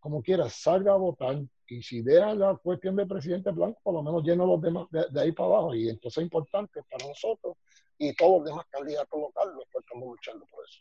como 0.00 0.22
quiera, 0.22 0.48
salga 0.50 0.92
a 0.92 0.96
votar 0.96 1.42
y 1.66 1.82
si 1.82 2.02
deja 2.02 2.34
la 2.34 2.54
cuestión 2.56 2.96
del 2.96 3.08
presidente 3.08 3.50
blanco, 3.50 3.80
por 3.82 3.94
lo 3.94 4.02
menos 4.02 4.22
llena 4.22 4.44
los 4.44 4.60
demás 4.60 4.86
de, 4.90 5.20
ahí 5.20 5.32
para 5.32 5.48
abajo. 5.48 5.74
Y 5.74 5.88
entonces 5.88 6.18
es 6.18 6.24
importante 6.24 6.82
para 6.90 7.06
nosotros 7.06 7.56
y 7.98 8.14
todos 8.14 8.38
los 8.38 8.50
demás 8.50 8.66
candidatos 8.68 9.18
locales, 9.18 9.54
los 9.54 9.64
cuales 9.70 9.86
estamos 9.86 10.08
luchando 10.08 10.46
por 10.46 10.64
eso. 10.64 10.80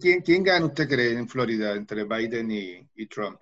¿Quién, 0.00 0.22
quién 0.22 0.42
gana, 0.42 0.66
usted 0.66 0.88
cree, 0.88 1.12
en 1.12 1.28
Florida 1.28 1.74
entre 1.74 2.04
Biden 2.04 2.50
y, 2.50 3.06
Trump? 3.08 3.38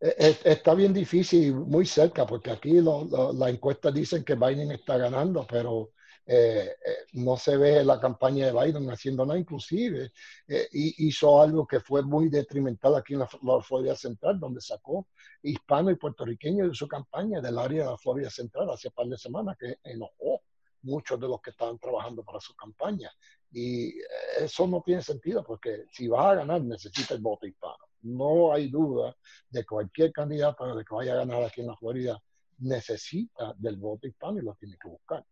Está 0.00 0.74
bien 0.74 0.94
difícil, 0.94 1.54
muy 1.54 1.84
cerca, 1.84 2.26
porque 2.26 2.50
aquí 2.50 2.80
las 2.80 3.50
encuestas 3.50 3.92
dicen 3.92 4.24
que 4.24 4.34
Biden 4.34 4.72
está 4.72 4.96
ganando, 4.96 5.46
pero 5.46 5.90
eh, 6.32 6.76
eh, 6.86 6.96
no 7.14 7.36
se 7.36 7.56
ve 7.56 7.84
la 7.84 7.98
campaña 7.98 8.46
de 8.46 8.52
Biden 8.52 8.88
haciendo 8.88 9.26
nada, 9.26 9.36
inclusive 9.36 10.12
eh, 10.46 10.68
hizo 10.70 11.42
algo 11.42 11.66
que 11.66 11.80
fue 11.80 12.02
muy 12.02 12.28
detrimental 12.28 12.94
aquí 12.94 13.14
en 13.14 13.20
la, 13.20 13.28
Florida 13.62 13.96
Central, 13.96 14.38
donde 14.38 14.60
sacó 14.60 15.08
hispano 15.42 15.90
y 15.90 15.96
puertorriqueños 15.96 16.68
de 16.68 16.74
su 16.76 16.86
campaña 16.86 17.40
del 17.40 17.58
área 17.58 17.84
de 17.84 17.90
la 17.90 17.98
Florida 17.98 18.30
Central 18.30 18.70
hace 18.70 18.92
par 18.92 19.06
de 19.06 19.18
semanas, 19.18 19.56
que 19.58 19.78
enojó 19.82 20.42
muchos 20.82 21.18
de 21.18 21.26
los 21.26 21.40
que 21.40 21.50
estaban 21.50 21.78
trabajando 21.80 22.22
para 22.22 22.40
su 22.40 22.54
campaña. 22.54 23.10
Y 23.50 23.98
eso 24.38 24.68
no 24.68 24.82
tiene 24.82 25.02
sentido, 25.02 25.42
porque 25.42 25.86
si 25.90 26.06
vas 26.06 26.26
a 26.26 26.34
ganar, 26.36 26.62
necesitas 26.62 27.10
el 27.10 27.20
voto 27.20 27.46
hispano. 27.46 27.89
No 28.02 28.52
hay 28.52 28.70
duda 28.70 29.14
de 29.48 29.64
cualquier 29.64 30.12
candidato 30.12 30.74
de 30.74 30.84
que 30.84 30.94
vaya 30.94 31.12
a 31.12 31.16
ganar 31.16 31.42
aquí 31.44 31.60
en 31.60 31.68
la 31.68 31.76
Florida 31.76 32.18
necesita 32.58 33.54
del 33.56 33.76
voto 33.76 34.06
hispano 34.06 34.38
y 34.38 34.42
lo 34.42 34.54
tiene 34.54 34.76
que 34.80 34.88
buscar. 34.88 35.24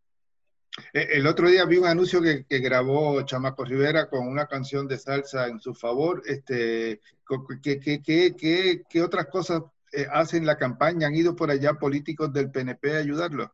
Eh, 0.92 1.08
el 1.12 1.26
otro 1.26 1.48
día 1.48 1.64
vi 1.64 1.78
un 1.78 1.86
anuncio 1.86 2.20
que, 2.22 2.44
grabó 2.60 3.22
Chamaco 3.22 3.64
Rivera 3.64 4.08
con 4.08 4.26
una 4.26 4.46
canción 4.46 4.86
de 4.86 4.98
salsa 4.98 5.46
en 5.48 5.60
su 5.60 5.74
favor. 5.74 6.22
Este, 6.26 7.00
¿qué, 7.62 8.82
qué, 8.88 9.02
otras 9.02 9.26
cosas 9.26 9.62
eh, 9.92 10.06
hacen 10.10 10.46
la 10.46 10.56
campaña? 10.56 11.06
¿Han 11.06 11.14
ido 11.14 11.34
por 11.34 11.50
allá 11.50 11.74
políticos 11.74 12.32
del 12.32 12.50
PNP 12.50 12.96
a 12.96 12.98
ayudarlo? 12.98 13.52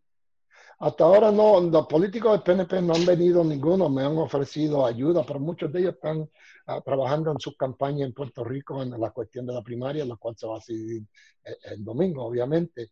Hasta 0.79 1.05
ahora 1.05 1.31
no, 1.31 1.61
los 1.61 1.87
políticos 1.87 2.33
del 2.33 2.43
PNP 2.43 2.83
no 2.83 2.95
han 2.95 3.07
venido 3.07 3.45
ninguno, 3.45 3.89
me 3.89 4.03
han 4.03 4.19
ofrecido 4.19 4.85
ayuda, 4.85 5.25
pero 5.27 5.41
muchos 5.41 5.73
de 5.73 5.81
ellos 5.81 5.95
están 5.95 6.29
ah, 6.67 6.81
trabajando 6.81 7.31
en 7.31 7.39
sus 7.39 7.57
campañas 7.57 8.07
en 8.09 8.13
Puerto 8.13 8.45
Rico 8.45 8.83
en 8.83 8.99
la 9.01 9.11
cuestión 9.11 9.47
de 9.47 9.55
la 9.55 9.63
primaria, 9.63 10.05
la 10.05 10.17
cual 10.17 10.37
se 10.37 10.47
va 10.47 10.57
a 10.57 10.59
decidir 10.59 11.03
eh, 11.45 11.57
el, 11.73 11.85
domingo, 11.85 12.25
obviamente. 12.25 12.91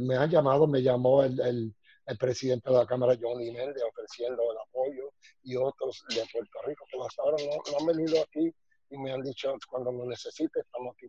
me 0.00 0.16
han 0.16 0.30
llamado, 0.30 0.66
me 0.66 0.82
llamó 0.82 1.22
el 1.22 1.74
el 2.10 2.18
presidente 2.18 2.68
de 2.70 2.76
la 2.76 2.86
Cámara, 2.86 3.16
Johnny 3.20 3.52
Méndez, 3.52 3.82
ofreciendo 3.88 4.42
el 4.50 4.58
apoyo 4.58 5.12
y 5.44 5.54
otros 5.54 6.02
de 6.08 6.22
Puerto 6.32 6.58
Rico, 6.66 6.84
que 6.90 6.98
hasta 7.00 7.22
ahora 7.22 7.36
no, 7.44 7.78
han 7.78 7.86
venido 7.86 8.20
aquí 8.20 8.52
y 8.90 8.98
me 8.98 9.12
han 9.12 9.22
dicho, 9.22 9.54
cuando 9.68 9.92
lo 9.92 10.06
necesite, 10.06 10.60
estamos 10.60 10.94
aquí. 10.96 11.06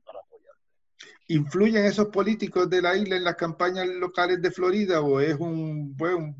¿Influyen 1.27 1.85
esos 1.85 2.07
políticos 2.07 2.69
de 2.69 2.81
la 2.81 2.95
isla 2.97 3.15
en 3.15 3.23
las 3.23 3.35
campañas 3.35 3.87
locales 3.87 4.41
de 4.41 4.51
Florida 4.51 5.01
o 5.01 5.19
es 5.19 5.35
un 5.39 5.95
buen, 5.95 6.35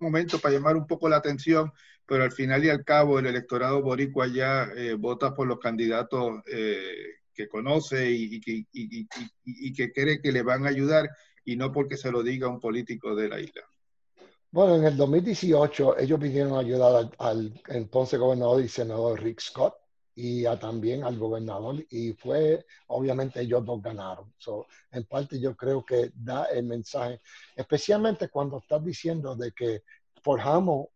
momento 0.00 0.38
para 0.38 0.54
llamar 0.54 0.76
un 0.76 0.86
poco 0.86 1.08
la 1.08 1.16
atención, 1.16 1.72
pero 2.06 2.22
al 2.24 2.32
final 2.32 2.64
y 2.64 2.70
al 2.70 2.84
cabo 2.84 3.18
el 3.18 3.26
electorado 3.26 3.82
boricua 3.82 4.28
ya 4.28 4.68
eh, 4.76 4.94
vota 4.94 5.34
por 5.34 5.46
los 5.46 5.58
candidatos 5.58 6.40
eh, 6.46 6.82
que 7.34 7.48
conoce 7.48 8.10
y, 8.10 8.40
que 9.74 9.92
cree 9.92 10.20
que 10.20 10.32
le 10.32 10.42
van 10.42 10.66
a 10.66 10.70
ayudar 10.70 11.10
y 11.44 11.56
no 11.56 11.72
porque 11.72 11.96
se 11.96 12.12
lo 12.12 12.22
diga 12.22 12.48
un 12.48 12.60
político 12.60 13.14
de 13.16 13.28
la 13.28 13.40
isla? 13.40 13.62
Bueno, 14.50 14.76
en 14.76 14.84
el 14.84 14.96
2018 14.96 15.98
ellos 15.98 16.20
vinieron 16.20 16.54
a 16.54 16.60
ayudar 16.60 17.10
al, 17.18 17.60
entonces 17.68 18.20
gobernador 18.20 18.62
y 18.62 18.68
senador 18.68 19.20
Rick 19.20 19.40
Scott 19.40 19.81
y 20.14 20.44
también 20.58 21.04
al 21.04 21.18
gobernador 21.18 21.84
y 21.90 22.12
fue, 22.12 22.64
obviamente 22.88 23.40
ellos 23.40 23.64
dos 23.64 23.80
ganaron. 23.82 24.32
So, 24.36 24.66
en 24.90 25.04
parte 25.04 25.40
yo 25.40 25.56
creo 25.56 25.84
que 25.84 26.10
da 26.14 26.44
el 26.46 26.64
mensaje, 26.64 27.20
especialmente 27.56 28.28
cuando 28.28 28.58
estás 28.58 28.84
diciendo 28.84 29.34
de 29.34 29.52
que 29.52 29.82
forjamos 30.22 30.88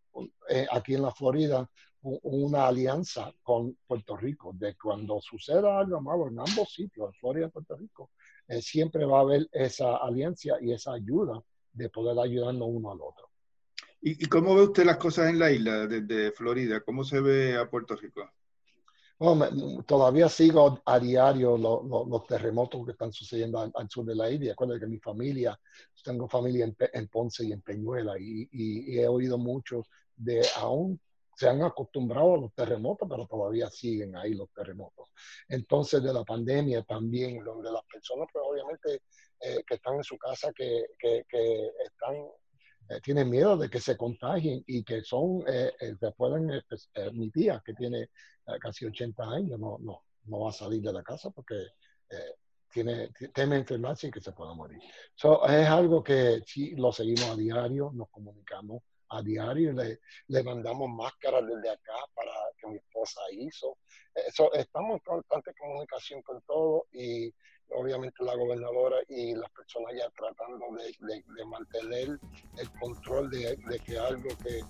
eh, 0.49 0.67
aquí 0.71 0.95
en 0.95 1.03
la 1.03 1.13
Florida 1.13 1.69
una 2.03 2.69
alianza 2.69 3.33
con 3.43 3.77
Puerto 3.87 4.17
Rico, 4.17 4.53
de 4.55 4.77
cuando 4.77 5.21
suceda 5.21 5.79
algo 5.79 6.01
malo 6.01 6.29
en 6.29 6.39
ambos 6.39 6.73
sitios, 6.73 7.17
Florida 7.19 7.47
y 7.47 7.51
Puerto 7.51 7.77
Rico, 7.77 8.11
eh, 8.47 8.63
siempre 8.63 9.05
va 9.05 9.19
a 9.19 9.23
haber 9.23 9.49
esa 9.51 9.97
alianza 9.97 10.55
y 10.61 10.73
esa 10.73 10.93
ayuda 10.93 11.43
de 11.73 11.89
poder 11.89 12.19
ayudarnos 12.19 12.69
uno 12.71 12.93
al 12.93 13.01
otro. 13.01 13.29
¿Y, 14.01 14.27
cómo 14.27 14.55
ve 14.55 14.63
usted 14.63 14.85
las 14.85 14.99
cosas 14.99 15.31
en 15.31 15.39
la 15.39 15.51
isla 15.51 15.87
desde 15.89 16.31
Florida? 16.31 16.81
¿Cómo 16.81 17.03
se 17.03 17.21
ve 17.21 17.57
a 17.57 17.69
Puerto 17.69 17.97
Rico? 17.97 18.31
Todavía 19.87 20.29
sigo 20.29 20.81
a 20.85 20.99
diario 20.99 21.57
los 21.57 22.27
terremotos 22.27 22.85
que 22.85 22.93
están 22.93 23.13
sucediendo 23.13 23.59
al, 23.61 23.91
sur 23.91 24.05
de 24.05 24.15
la 24.15 24.31
isla. 24.31 24.53
Acuérdate 24.53 24.81
que 24.81 24.87
mi 24.87 24.99
familia, 24.99 25.59
tengo 26.05 26.29
familia 26.29 26.71
en, 26.93 27.09
Ponce 27.09 27.45
y 27.47 27.53
en 27.53 27.63
Peñuela 27.63 28.15
y, 28.19 28.99
he 28.99 29.09
oído 29.09 29.39
mucho 29.39 29.83
de 30.17 30.43
aún 30.57 31.01
se 31.35 31.49
han 31.49 31.63
acostumbrado 31.63 32.35
a 32.35 32.39
los 32.39 32.55
terremotos, 32.55 33.07
pero 33.11 33.27
todavía 33.27 33.69
siguen 33.69 34.17
ahí 34.17 34.33
los 34.33 34.51
terremotos. 34.55 35.11
Entonces, 35.49 36.03
de 36.03 36.11
la 36.11 36.25
pandemia 36.25 36.83
también, 36.83 37.45
donde 37.45 37.71
las 37.71 37.85
personas, 37.85 38.27
pues 38.33 38.43
obviamente, 38.49 39.03
eh, 39.41 39.63
que 39.67 39.75
están 39.75 39.97
en 39.97 40.05
su 40.05 40.17
casa, 40.17 40.51
que, 40.57 40.87
que, 40.99 41.27
que 41.29 41.73
están 41.85 42.15
eh, 42.89 43.01
tienen 43.03 43.31
miedo 43.31 43.57
de 43.57 43.69
que 43.69 43.81
se 43.81 43.97
contagien 43.97 44.63
y 44.67 44.85
que 44.85 45.03
son, 45.03 45.43
eh, 45.47 45.73
eh 45.81 45.95
se 45.99 46.13
pueden, 46.13 46.63
pues, 46.69 46.91
mi 47.13 47.31
tía 47.31 47.63
que 47.65 47.75
tiene 47.75 48.11
casi 48.61 48.87
80 48.87 49.25
años 49.25 49.59
no, 49.59 49.77
no, 49.81 50.05
no 50.27 50.41
va 50.41 50.51
a 50.51 50.53
salir 50.53 50.81
de 50.81 50.93
la 50.93 51.03
casa 51.03 51.31
porque 51.31 51.57
tiene, 52.71 53.11
teme 53.35 53.57
enfermarse 53.57 54.07
y 54.07 54.11
que 54.11 54.21
se 54.21 54.33
pueda 54.33 54.55
morir. 54.55 54.79
So, 55.15 55.45
es 55.49 55.67
algo 55.67 56.03
que 56.05 56.43
sí 56.47 56.77
lo 56.77 56.93
seguimos 56.93 57.31
a 57.31 57.37
diario, 57.37 57.91
nos 57.93 58.09
comunicamos 58.11 58.83
a 59.09 59.23
diario, 59.23 59.73
le, 59.73 60.01
le 60.29 60.43
mandamos 60.45 60.89
máscaras 60.91 61.45
desde 61.47 61.71
acá 61.71 61.95
para 62.15 62.33
que 62.59 62.69
mi 62.69 62.77
esposa 62.77 63.21
hizo. 63.33 63.79
Eso, 64.15 64.53
estamos 64.53 64.95
en 64.95 65.01
constante 65.01 65.55
comunicación 65.59 66.23
con 66.23 66.41
todo 66.43 66.87
y 66.93 67.33
obviamente 67.71 68.25
la 68.25 68.35
gobernadora 68.35 68.97
y 69.09 69.35
las 69.35 69.51
personas 69.51 69.93
ya 69.97 70.09
tratando 70.11 70.67
de, 70.77 71.45
mantener 71.45 72.19
el 72.59 72.71
control 72.81 73.31
de, 73.31 73.59
que 73.85 73.99
algo 73.99 74.29
que 74.43 74.61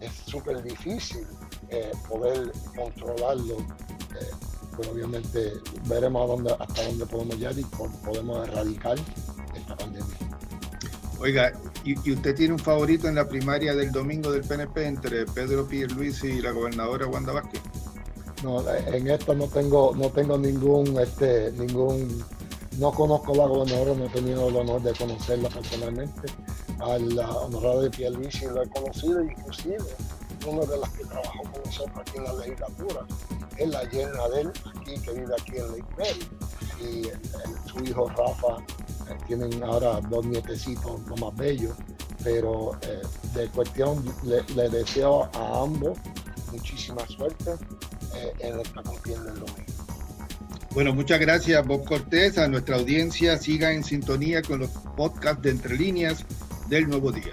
es 0.00 0.12
súper 0.12 0.62
difícil 0.62 1.26
eh, 1.68 1.92
poder 2.08 2.52
controlarlo. 2.76 3.58
Eh, 3.58 4.30
pero 4.76 4.92
obviamente 4.92 5.52
veremos 5.88 6.22
a 6.22 6.26
dónde, 6.26 6.56
hasta 6.58 6.84
dónde 6.84 7.06
podemos 7.06 7.36
llegar 7.36 7.58
y 7.58 7.64
podemos 7.64 8.48
erradicar 8.48 8.96
esta 9.54 9.76
pandemia. 9.76 10.16
Oiga, 11.20 11.52
¿y, 11.84 11.94
usted 12.10 12.34
tiene 12.34 12.54
un 12.54 12.58
favorito 12.58 13.06
en 13.06 13.16
la 13.16 13.28
primaria 13.28 13.74
del 13.74 13.92
domingo 13.92 14.32
del 14.32 14.42
PNP 14.42 14.86
entre 14.86 15.26
Pedro 15.26 15.68
Pierluisi 15.68 16.28
y 16.28 16.40
la 16.40 16.50
gobernadora 16.52 17.06
Wanda 17.06 17.32
Vázquez? 17.32 17.60
No, 18.42 18.66
en 18.70 19.10
esto 19.10 19.34
no 19.34 19.46
tengo, 19.48 19.94
no 19.94 20.08
tengo 20.10 20.38
ningún, 20.38 20.98
este, 20.98 21.52
ningún 21.52 22.24
No 22.78 22.90
conozco 22.90 23.32
a 23.32 23.36
la 23.36 23.46
gobernadora, 23.46 23.94
no 23.94 24.06
he 24.06 24.08
tenido 24.08 24.48
el 24.48 24.56
honor 24.56 24.82
de 24.82 24.92
conocerla 24.94 25.48
personalmente. 25.50 26.32
A 26.78 26.98
la 26.98 27.30
honorable 27.30 27.82
de 27.82 27.90
Pierluisi 27.90 28.46
lo 28.46 28.62
he 28.62 28.68
conocido, 28.70 29.22
inclusive 29.22 29.84
una 30.46 30.64
de 30.64 30.78
las 30.78 30.90
que 30.90 31.04
trabajó 31.04 31.42
con 31.42 31.62
nosotros 31.64 31.98
aquí 31.98 32.16
en 32.16 32.24
la 32.24 32.32
legislatura. 32.34 33.06
Es 33.56 33.68
la 33.68 33.90
yerna 33.90 34.28
de 34.28 34.40
él, 34.40 34.52
aquí, 34.74 34.94
que 35.00 35.12
vive 35.12 35.34
aquí 35.38 35.56
en 35.56 35.72
Lake. 35.72 36.26
Y 36.80 37.68
su 37.68 37.84
hijo 37.84 38.08
Rafa, 38.08 38.56
eh, 39.10 39.18
tienen 39.26 39.62
ahora 39.62 40.00
dos 40.08 40.24
nietecitos, 40.24 41.00
lo 41.06 41.16
más 41.16 41.36
bellos. 41.36 41.74
Pero 42.24 42.72
eh, 42.82 43.02
de 43.34 43.48
cuestión, 43.48 44.02
le, 44.24 44.68
deseo 44.70 45.24
a 45.34 45.62
ambos 45.62 45.98
muchísima 46.52 47.06
suerte 47.06 47.52
eh, 48.38 48.52
del 49.04 49.34
domingo. 49.34 49.80
Bueno, 50.72 50.94
muchas 50.94 51.18
gracias 51.18 51.66
Bob 51.66 51.84
Cortés, 51.84 52.38
a 52.38 52.46
nuestra 52.46 52.76
audiencia. 52.76 53.36
Siga 53.38 53.72
en 53.72 53.82
sintonía 53.82 54.42
con 54.42 54.60
los 54.60 54.70
podcasts 54.96 55.42
de 55.42 55.50
Entre 55.50 55.76
Líneas 55.76 56.24
del 56.68 56.88
Nuevo 56.88 57.10
Día. 57.10 57.30